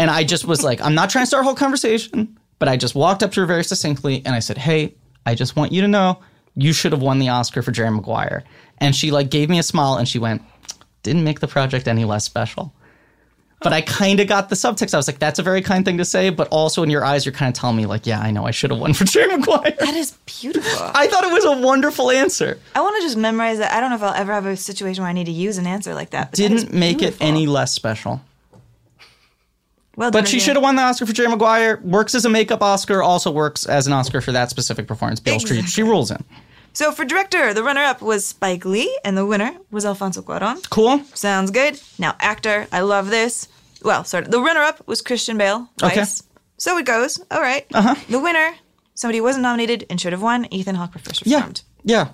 [0.00, 2.76] and I just was like, I'm not trying to start a whole conversation, but I
[2.76, 4.94] just walked up to her very succinctly and I said, hey,
[5.26, 6.20] I just want you to know
[6.56, 8.42] you should have won the Oscar for Jerry Maguire,
[8.78, 10.42] and she like gave me a smile and she went,
[11.02, 12.72] didn't make the project any less special
[13.62, 14.94] but I kind of got the subtext.
[14.94, 17.26] I was like, that's a very kind thing to say, but also in your eyes,
[17.26, 19.36] you're kind of telling me, like, yeah, I know I should have won for Jerry
[19.36, 19.74] Maguire.
[19.78, 20.90] That is beautiful.
[20.94, 22.58] I thought it was a wonderful answer.
[22.74, 23.72] I want to just memorize that.
[23.72, 25.66] I don't know if I'll ever have a situation where I need to use an
[25.66, 26.30] answer like that.
[26.30, 28.22] But Didn't make it any less special.
[29.96, 31.80] Well But she should have won the Oscar for Jerry Maguire.
[31.82, 35.20] Works as a makeup Oscar, also works as an Oscar for that specific performance.
[35.20, 36.24] Beale Street, she rules in.
[36.72, 40.68] So for director, the runner-up was Spike Lee, and the winner was Alfonso Cuarón.
[40.70, 41.02] Cool.
[41.14, 41.80] Sounds good.
[41.98, 43.48] Now actor, I love this.
[43.82, 45.68] Well, sorry, the runner-up was Christian Bale.
[45.82, 46.04] Okay.
[46.58, 47.20] So it goes.
[47.30, 47.66] All right.
[47.74, 47.96] Uh-huh.
[48.08, 48.54] The winner,
[48.94, 51.48] somebody who wasn't nominated and should have won, Ethan Hawke for First Yeah.
[51.82, 52.10] Yeah.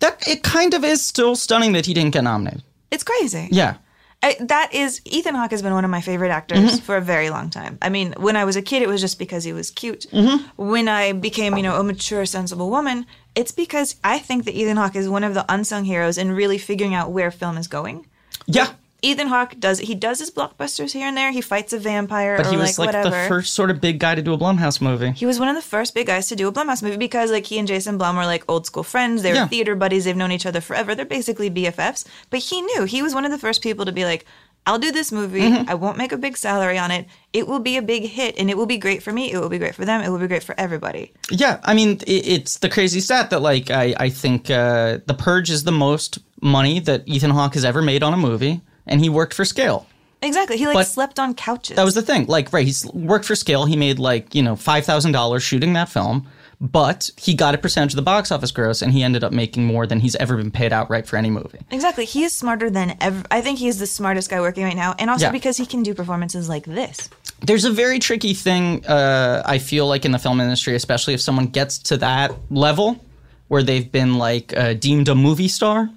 [0.00, 2.62] That it kind of is still stunning that he didn't get nominated.
[2.90, 3.48] It's crazy.
[3.52, 3.76] Yeah.
[4.24, 6.76] I, that is Ethan Hawke has been one of my favorite actors Mm-hmm.
[6.84, 7.76] for a very long time.
[7.82, 10.06] I mean, when I was a kid, it was just because he was cute.
[10.12, 10.62] Mm-hmm.
[10.62, 14.76] When I became, you know, a mature, sensible woman, it's because I think that Ethan
[14.76, 18.06] Hawke is one of the unsung heroes in really figuring out where film is going.
[18.46, 18.72] Yeah.
[19.02, 21.32] Ethan Hawke does he does his blockbusters here and there.
[21.32, 23.22] He fights a vampire But or he was like, like, whatever.
[23.22, 25.10] the first sort of big guy to do a Blumhouse movie.
[25.10, 27.46] He was one of the first big guys to do a Blumhouse movie because like
[27.46, 29.22] he and Jason Blum were like old school friends.
[29.22, 29.48] They were Yeah.
[29.48, 30.04] theater buddies.
[30.04, 30.94] They've known each other forever.
[30.94, 32.04] They're basically BFFs.
[32.30, 34.24] But he knew he was one of the first people to be like,
[34.64, 35.40] I'll do this movie.
[35.40, 35.68] Mm-hmm.
[35.68, 37.06] I won't make a big salary on it.
[37.32, 39.32] It will be a big hit and it will be great for me.
[39.32, 40.00] It will be great for them.
[40.02, 41.12] It will be great for everybody.
[41.32, 45.14] Yeah, I mean, it, it's the crazy stat that like I I think uh, The
[45.18, 49.00] Purge is the most money that Ethan Hawke has ever made on a movie, and
[49.00, 49.86] he worked for scale.
[50.24, 50.56] Exactly.
[50.56, 51.76] He like But slept on couches.
[51.76, 52.26] That was the thing.
[52.26, 53.64] Like, right, he's worked for scale.
[53.64, 56.28] He made like you know five thousand dollars shooting that film,
[56.60, 59.64] but he got a percentage of the box office gross, and he ended up making
[59.66, 61.58] more than he's ever been paid outright for any movie.
[61.72, 62.04] Exactly.
[62.04, 63.20] He is smarter than ever.
[63.32, 64.94] I think he is the smartest guy working right now.
[64.96, 65.32] And also Yeah.
[65.32, 67.10] because he can do performances like this.
[67.40, 71.20] There's a very tricky thing uh, I feel like in the film industry, especially if
[71.20, 73.04] someone gets to that level
[73.48, 75.90] where they've been like uh, deemed a movie star,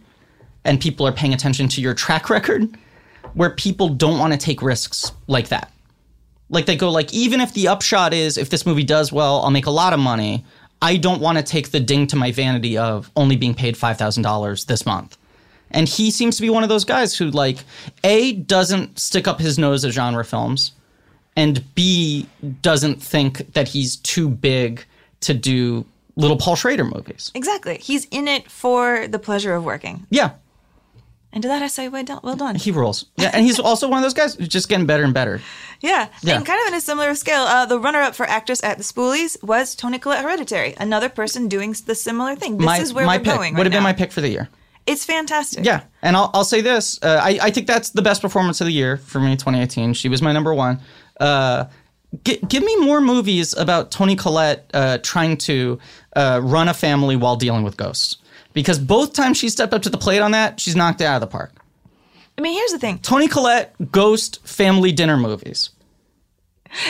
[0.66, 2.78] and people are paying attention to your track record,
[3.34, 5.72] where people don't want to take risks like that.
[6.50, 9.52] Like they go like, even if the upshot is if this movie does well, I'll
[9.52, 10.46] make a lot of money.
[10.82, 13.98] I don't want to take the ding to my vanity of only being paid five
[13.98, 15.18] thousand dollars this month.
[15.72, 17.58] And he seems to be one of those guys who like
[18.04, 20.74] a doesn't stick up his nose at genre films,
[21.36, 22.28] and b
[22.62, 24.86] doesn't think that he's too big
[25.22, 25.86] to do
[26.16, 27.32] little Paul Schrader movies.
[27.34, 27.78] Exactly.
[27.78, 30.06] He's in it for the pleasure of working.
[30.12, 30.32] Yeah,
[31.36, 32.22] And to that I say, well done.
[32.24, 32.56] Well done.
[32.56, 33.06] He rules.
[33.18, 35.42] Yeah, and he's also one of those guys who's just getting better and better.
[35.82, 36.08] Yeah.
[36.24, 36.38] Yeah.
[36.38, 38.84] And kind of in a similar scale, uh, the runner up for actress at the
[38.86, 42.58] Spoolies was Toni Collette Hereditary, another person doing the similar thing.
[42.58, 43.90] This my is where my we're pick going would right have been now.
[43.90, 44.48] my pick for the year.
[44.88, 45.66] It's fantastic.
[45.66, 48.68] Yeah, and I'll, I'll say this: uh, I, I think that's the best performance of
[48.68, 49.94] the year for me, 2018.
[49.96, 50.80] She was my number one.
[51.20, 51.66] Uh,
[52.24, 55.80] gi- give me more movies about Toni Collette uh, trying to
[56.16, 58.18] uh, run a family while dealing with ghosts,
[58.56, 61.16] because both times she stepped up to the plate on that, she's knocked it out
[61.16, 61.52] of the park.
[62.38, 62.98] I mean, here's the thing.
[63.00, 65.70] Toni Collette ghost family dinner movies.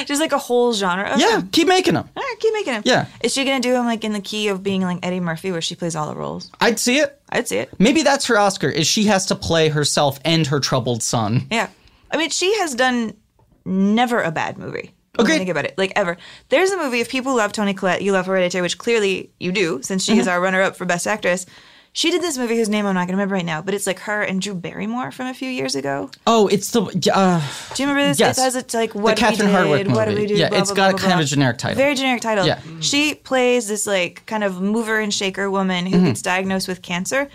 [0.06, 1.50] Just like a whole genre of Yeah, them.
[1.50, 2.10] keep making them.
[2.16, 2.82] All right, keep making them.
[2.86, 3.06] Yeah.
[3.22, 5.52] Is she going to do them like in the key of being like Eddie Murphy
[5.52, 6.50] where she plays all the roles?
[6.60, 7.22] I'd see it.
[7.30, 7.70] I'd see it.
[7.78, 11.46] Maybe that's her Oscar: is she has to play herself and her troubled son.
[11.52, 11.70] Yeah.
[12.10, 13.14] I mean, she has done
[13.64, 14.95] never a bad movie.
[15.20, 15.38] Agreed.
[15.38, 16.18] Think about it, like ever.
[16.50, 17.00] There's a movie.
[17.00, 20.22] If people love Toni Collette, you love Hereditary, which clearly you do, since she Mm-hmm.
[20.22, 21.46] is our runner-up for Best Actress.
[21.94, 23.88] She did this movie whose name I'm not going to remember right now, but it's
[23.88, 26.10] like her and Drew Barrymore from a few years ago.
[26.28, 27.42] Oh, it's the uh,
[27.74, 28.20] Do you remember this?
[28.20, 28.38] Yes.
[28.38, 30.22] It has it's like what Catherine we did, what did movie.
[30.24, 30.34] we do?
[30.36, 31.78] Yeah, blah, it's blah, got blah, a kind of a generic title.
[31.78, 32.46] Very generic title.
[32.46, 32.60] Yeah.
[32.82, 35.98] She plays this like kind of mover and shaker woman Mm-hmm.
[36.00, 37.30] who gets diagnosed with cancer.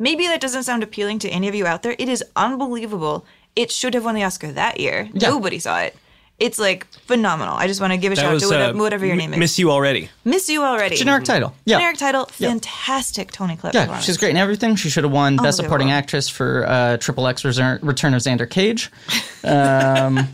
[0.00, 1.94] Maybe that doesn't sound appealing to any of you out there.
[1.96, 3.24] It is unbelievable.
[3.54, 5.08] It should have won the Oscar that year.
[5.12, 5.28] Yeah.
[5.28, 5.94] Nobody saw it.
[6.40, 7.54] It's like phenomenal.
[7.54, 9.18] I just want to give a That shout out to whatever, uh, whatever your M-
[9.18, 9.38] name is.
[9.38, 10.08] Miss you already.
[10.24, 10.96] Miss you already.
[10.96, 11.54] generic title.
[11.66, 12.30] Yeah, Generic title.
[12.38, 12.48] Yeah.
[12.48, 13.74] Fantastic Toni Collette.
[13.74, 14.74] Yeah, she's great in everything.
[14.74, 15.64] She should have won Best Unbelievable.
[15.64, 18.90] Supporting Actress for uh, Triple X Return of Xander Cage.
[19.42, 20.28] Um,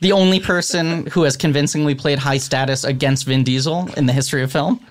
[0.00, 4.42] the only person who has convincingly played high status against Vin Diesel in the history
[4.42, 4.80] of film.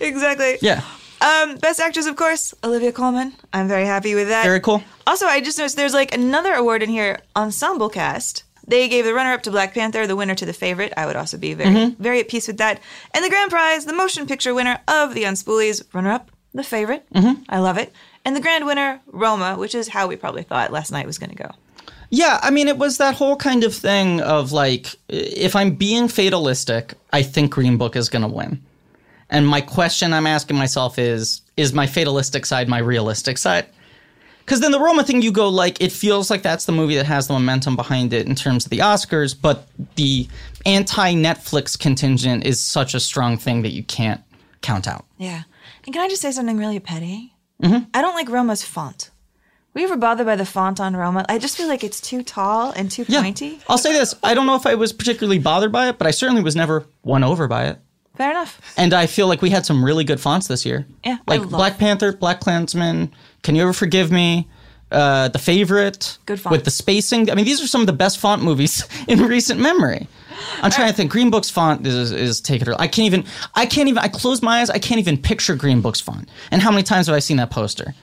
[0.00, 0.58] Exactly.
[0.60, 0.82] Yeah,
[1.20, 3.32] Um, best actress, of course, Olivia Colman.
[3.52, 4.44] I'm very happy with that.
[4.44, 4.82] very cool.
[5.06, 8.43] Also, I just noticed there's like another award in here, ensemble cast.
[8.66, 10.92] They gave the runner-up to Black Panther, the winner to the favorite.
[10.96, 12.02] I would also be very, Mm-hmm.
[12.02, 12.80] very at peace with that.
[13.12, 17.06] And the grand prize, the motion picture winner of the Unspoolies, runner-up, the favorite.
[17.12, 17.42] Mm-hmm.
[17.48, 17.92] I love it.
[18.24, 21.30] And the grand winner, Roma, which is how we probably thought last night was going
[21.30, 21.50] to go.
[22.10, 26.08] Yeah, I mean, it was that whole kind of thing of like, if I'm being
[26.08, 28.62] fatalistic, I think Green Book is going to win.
[29.30, 33.66] And my question I'm asking myself is, is my fatalistic side my realistic side?
[34.44, 37.06] Because then the Roma thing, you go like, it feels like that's the movie that
[37.06, 39.66] has the momentum behind it in terms of the Oscars, but
[39.96, 40.28] the
[40.66, 44.20] anti Netflix contingent is such a strong thing that you can't
[44.60, 45.04] count out.
[45.18, 45.42] Yeah.
[45.86, 47.32] And can I just say something really petty?
[47.62, 47.84] Mm-hmm.
[47.94, 49.10] I don't like Roma's font.
[49.72, 51.24] Were you ever bothered by the font on Roma?
[51.28, 53.22] I just feel like it's too tall and too Yeah.
[53.22, 53.58] pointy.
[53.68, 56.10] I'll say this I don't know if I was particularly bothered by it, but I
[56.12, 57.78] certainly was never won over by it.
[58.16, 58.60] Fair enough.
[58.76, 60.86] And I feel like we had some really good fonts this year.
[61.04, 63.12] Yeah, Like Black Panther, Black Klansman,
[63.44, 64.48] Can You Ever Forgive Me?
[64.90, 66.52] Uh, the favorite Good font.
[66.52, 67.30] with the spacing.
[67.30, 70.08] I mean, these are some of the best font movies in recent memory.
[70.62, 71.10] I'm trying to think.
[71.10, 73.24] Green Book's font is, is take it or I can't even.
[73.54, 73.98] I can't even.
[73.98, 74.70] I close my eyes.
[74.70, 76.28] I can't even picture Green Book's font.
[76.50, 77.94] And how many times have I seen that poster?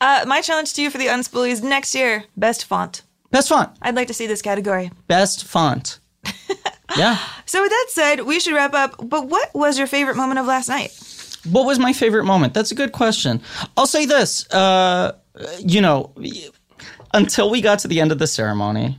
[0.00, 3.02] Uh, my challenge to you for the Unspoolies next year: best font.
[3.30, 3.70] Best font.
[3.82, 4.90] I'd like to see this category.
[5.06, 5.98] Best font.
[6.96, 7.18] yeah.
[7.46, 8.96] So with that said, we should wrap up.
[9.02, 10.97] But what was your favorite moment of last night?
[11.50, 12.54] What was my favorite moment?
[12.54, 13.40] That's a good question.
[13.76, 14.48] I'll say this.
[14.50, 15.16] Uh,
[15.58, 16.12] you know,
[17.14, 18.98] until we got to the end of the ceremony,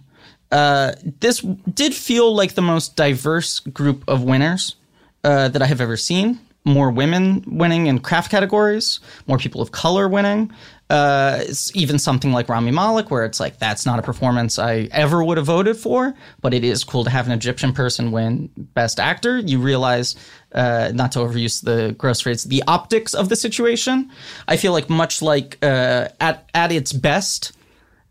[0.52, 4.76] uh, this did feel like the most diverse group of winners
[5.24, 6.40] uh, that I have ever seen.
[6.66, 10.52] More women winning in craft categories, more people of color winning.
[10.90, 11.44] Uh,
[11.76, 15.38] even something like Rami Malek, where it's like that's not a performance I ever would
[15.38, 19.38] have voted for, but it is cool to have an Egyptian person win Best Actor.
[19.38, 20.16] You realize,
[20.52, 24.10] uh, not to overuse the gross phrase, the optics of the situation.
[24.48, 27.52] I feel like much like uh, at at its best,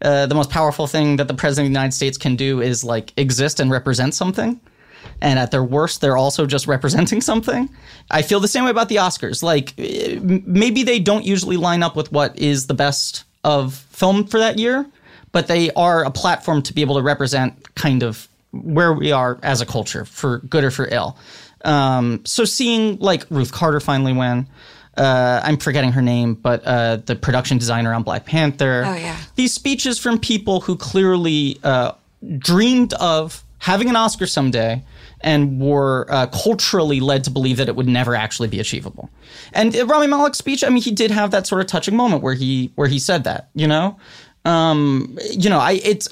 [0.00, 2.84] uh, the most powerful thing that the president of the United States can do is
[2.84, 4.60] like exist and represent something.
[5.20, 7.68] And at their worst, they're also just representing something.
[8.10, 9.42] I feel the same way about the Oscars.
[9.42, 14.26] Like, eh, maybe they don't usually line up with what is the best of film
[14.26, 14.86] for that year,
[15.32, 19.38] but they are a platform to be able to represent kind of where we are
[19.42, 21.16] as a culture, for good or for ill.
[21.64, 24.46] Um, so seeing like Ruth Carter finally win,
[24.96, 28.84] uh, I'm forgetting her name, but uh, the production designer on Black Panther.
[28.84, 29.16] Oh, yeah.
[29.36, 31.92] These speeches from people who clearly uh,
[32.38, 34.82] dreamed of having an Oscar someday
[35.20, 39.10] and were uh, culturally led to believe that it would never actually be achievable.
[39.52, 42.22] And uh, Rami Malek's speech, I mean, he did have that sort of touching moment
[42.22, 43.98] where he where he said that, you know,
[44.44, 46.08] um, you know, I it's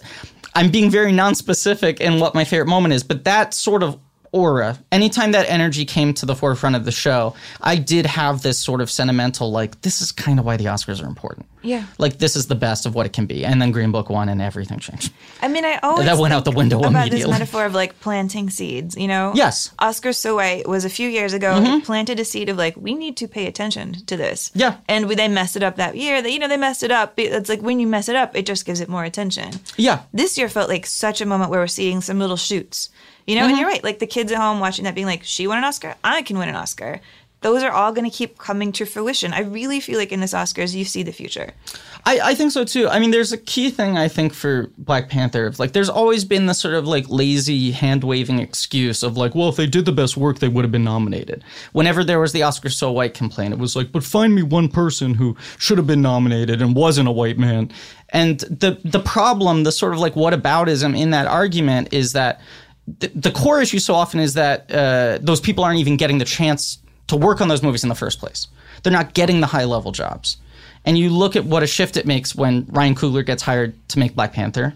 [0.54, 3.98] I'm being very non-specific in what my favorite moment is, but that sort of
[4.32, 8.58] aura, anytime that energy came to the forefront of the show, I did have this
[8.58, 11.46] sort of sentimental, like, this is kind of why the Oscars are important.
[11.62, 11.84] Yeah.
[11.98, 13.44] Like, this is the best of what it can be.
[13.44, 15.12] And then Green Book won and everything changed.
[15.42, 18.50] I mean, I always That went out the window about this metaphor of like planting
[18.50, 18.96] seeds.
[18.96, 19.68] You know, Yes.
[19.68, 19.84] Mm-hmm.
[19.88, 21.60] Oscar So White was a few years ago.
[21.60, 24.52] He planted a seed of like we need to pay attention to this.
[24.54, 24.76] Yeah.
[24.88, 26.22] and we, they messed it up that year.
[26.22, 27.14] They, you know, they messed it up.
[27.18, 29.50] It's like when you mess it up, it just gives it more attention.
[29.76, 30.02] Yeah.
[30.12, 32.90] This year felt like such a moment where we're seeing some little shoots.
[33.26, 33.48] You know, Mm-hmm.
[33.50, 33.82] and you're right.
[33.84, 35.94] Like the kids at home watching that, being like, "She won an Oscar.
[36.04, 37.00] I can win an Oscar."
[37.42, 39.32] Those are all going to keep coming to fruition.
[39.34, 41.52] I really feel like in this Oscars, you see the future.
[42.04, 42.88] I, I think so too.
[42.88, 45.52] I mean, there's a key thing I think for Black Panther.
[45.58, 49.50] Like, there's always been this sort of like lazy hand waving excuse of like, well,
[49.50, 51.44] if they did the best work, they would have been nominated.
[51.72, 54.68] Whenever there was the Oscar so white complaint, it was like, but find me one
[54.68, 57.70] person who should have been nominated and wasn't a white man.
[58.08, 62.40] And the the problem, the sort of like whataboutism in that argument is that
[62.86, 66.78] the, core issue so often is that uh, those people aren't even getting the chance
[67.08, 68.48] to work on those movies in the first place.
[68.82, 70.36] They're not getting the high level jobs.
[70.84, 73.98] And you look at what a shift it makes when Ryan Coogler gets hired to
[73.98, 74.74] make Black Panther,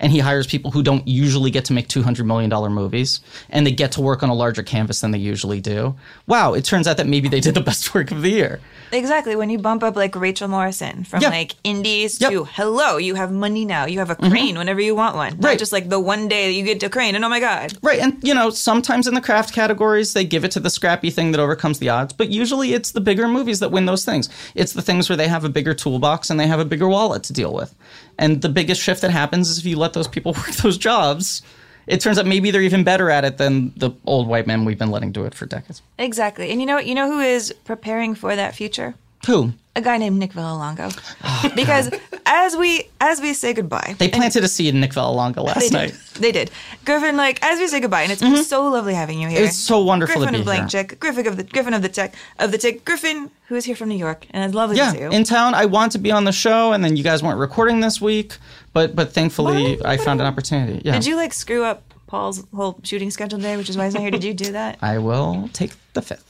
[0.00, 3.20] and he hires people who don't usually get to make $200 million movies,
[3.50, 5.94] and they get to work on a larger canvas than they usually do.
[6.26, 8.60] Wow, it turns out that maybe they did the best work of the year.
[8.92, 9.36] Exactly.
[9.36, 11.28] When you bump up like Rachel Morrison from Yeah.
[11.28, 12.30] like indies Yep.
[12.32, 13.84] to hello, you have money now.
[13.84, 14.30] You have a mm-hmm.
[14.30, 15.34] crane whenever you want one.
[15.38, 15.58] Not Right.
[15.58, 17.74] just like the one day that you get a crane and oh my god.
[17.82, 21.10] Right, and you know, sometimes in the craft categories, they give it to the scrappy
[21.10, 24.28] thing that overcomes the odds, but usually it's the bigger movies that win those things.
[24.54, 27.22] It's the things where they have a bigger toolbox and they have a bigger wallet
[27.24, 27.74] to deal with.
[28.18, 31.42] And the biggest shift that happens is if you let those people work those jobs,
[31.86, 34.78] it turns out maybe they're even better at it than the old white men we've
[34.78, 35.82] been letting do it for decades.
[35.98, 36.50] Exactly.
[36.50, 36.86] And you know what?
[36.86, 38.94] You know who is preparing for that future?
[39.26, 39.52] Who?
[39.76, 40.96] A guy named Nick Vallelonga.
[41.42, 41.90] Oh, because
[42.26, 45.70] as we as we say goodbye, They planted a seed in Nick Vallelonga last they
[45.70, 45.90] night.
[45.90, 46.22] did.
[46.22, 46.50] They did.
[46.84, 48.42] Griffin, like as we say goodbye, and it's been mm-hmm.
[48.42, 49.44] so lovely having you here.
[49.44, 50.84] It's so wonderful to Griffin be of Blank here.
[50.84, 53.74] Check, Griffin of the Griffin of the Tech of the Tick, Griffin, who is here
[53.76, 55.10] from New York, and it's lovely Yeah, to see you.
[55.10, 55.54] in town.
[55.54, 58.36] I want to be on the show, and then you guys weren't recording this week,
[58.72, 60.82] but but thankfully I found an opportunity.
[60.84, 63.94] Yeah, Did you like screw up Paul's whole shooting schedule today, which is why he's
[63.94, 64.10] not here?
[64.10, 64.78] Did you do that?
[64.82, 66.26] I will take the fifth.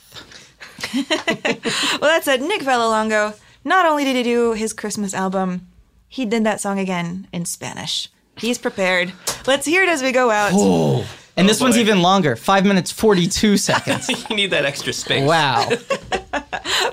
[2.00, 5.68] Well, that said, Nick Vallelonga, not only did he do his Christmas album,
[6.08, 8.08] he did that song again in Spanish.
[8.36, 9.12] He's prepared.
[9.46, 10.52] Let's hear it as we go out.
[10.54, 12.34] Oh, and this oh, one's even longer.
[12.36, 14.08] Five minutes forty-two seconds.
[14.30, 15.26] you need that extra space.
[15.26, 15.68] wow.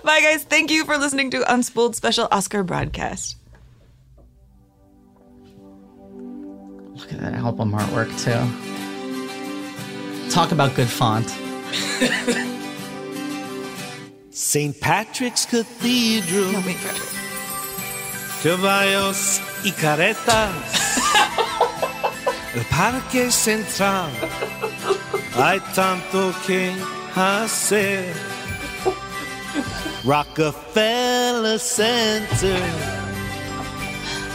[0.04, 0.44] Bye, guys.
[0.44, 3.37] Thank you for listening to Unspooled Special Oscar broadcast.
[7.08, 8.44] Look at that album artwork too.
[10.30, 11.30] Talk about good font.
[14.30, 14.78] St.
[14.82, 16.94] Patrick's Cathedral, No, wait for
[18.44, 20.52] caballos y caretas,
[22.54, 24.12] el Parque Central.
[25.36, 26.76] Hay tanto que
[27.16, 28.14] hacer.
[30.04, 32.62] Rockefeller Center,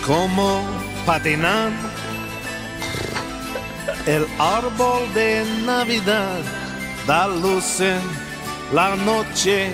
[0.07, 0.65] como
[1.05, 1.71] patinar.
[4.07, 6.41] El árbol de Navidad
[7.07, 8.01] da luz en
[8.73, 9.71] la noche.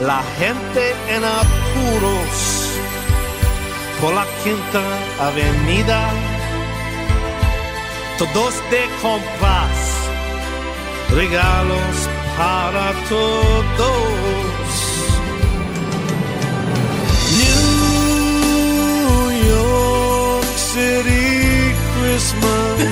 [0.00, 2.68] La gente en apuros
[4.00, 4.80] por la quinta
[5.18, 6.08] avenida.
[8.16, 9.76] Todos de compras,
[11.10, 14.38] regalos para todos.
[17.38, 17.88] New
[19.50, 21.17] York City
[22.18, 22.82] Christmas.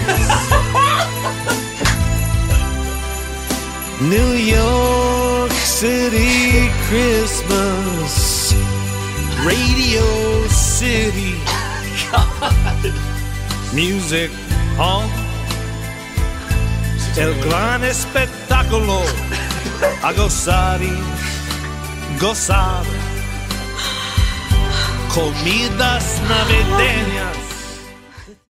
[4.00, 8.54] New York City Christmas.
[9.44, 11.34] Radio City.
[13.74, 14.30] Music
[14.78, 15.10] on.
[17.16, 19.02] El gran espectáculo.
[20.04, 20.96] A gozar y
[22.20, 22.84] gozar.
[25.12, 27.45] Comidas navideñas.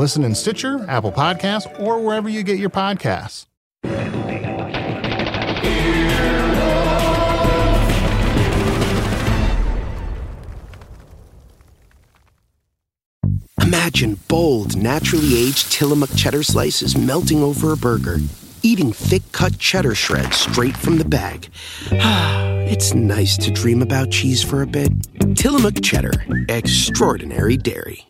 [0.00, 3.44] Listen in Stitcher, Apple Podcasts, or wherever you get your podcasts.
[13.60, 18.20] Imagine bold, naturally aged Tillamook cheddar slices melting over a burger,
[18.62, 21.50] eating thick cut cheddar shreds straight from the bag.
[21.90, 24.90] it's nice to dream about cheese for a bit.
[25.36, 28.09] Tillamook cheddar, extraordinary dairy.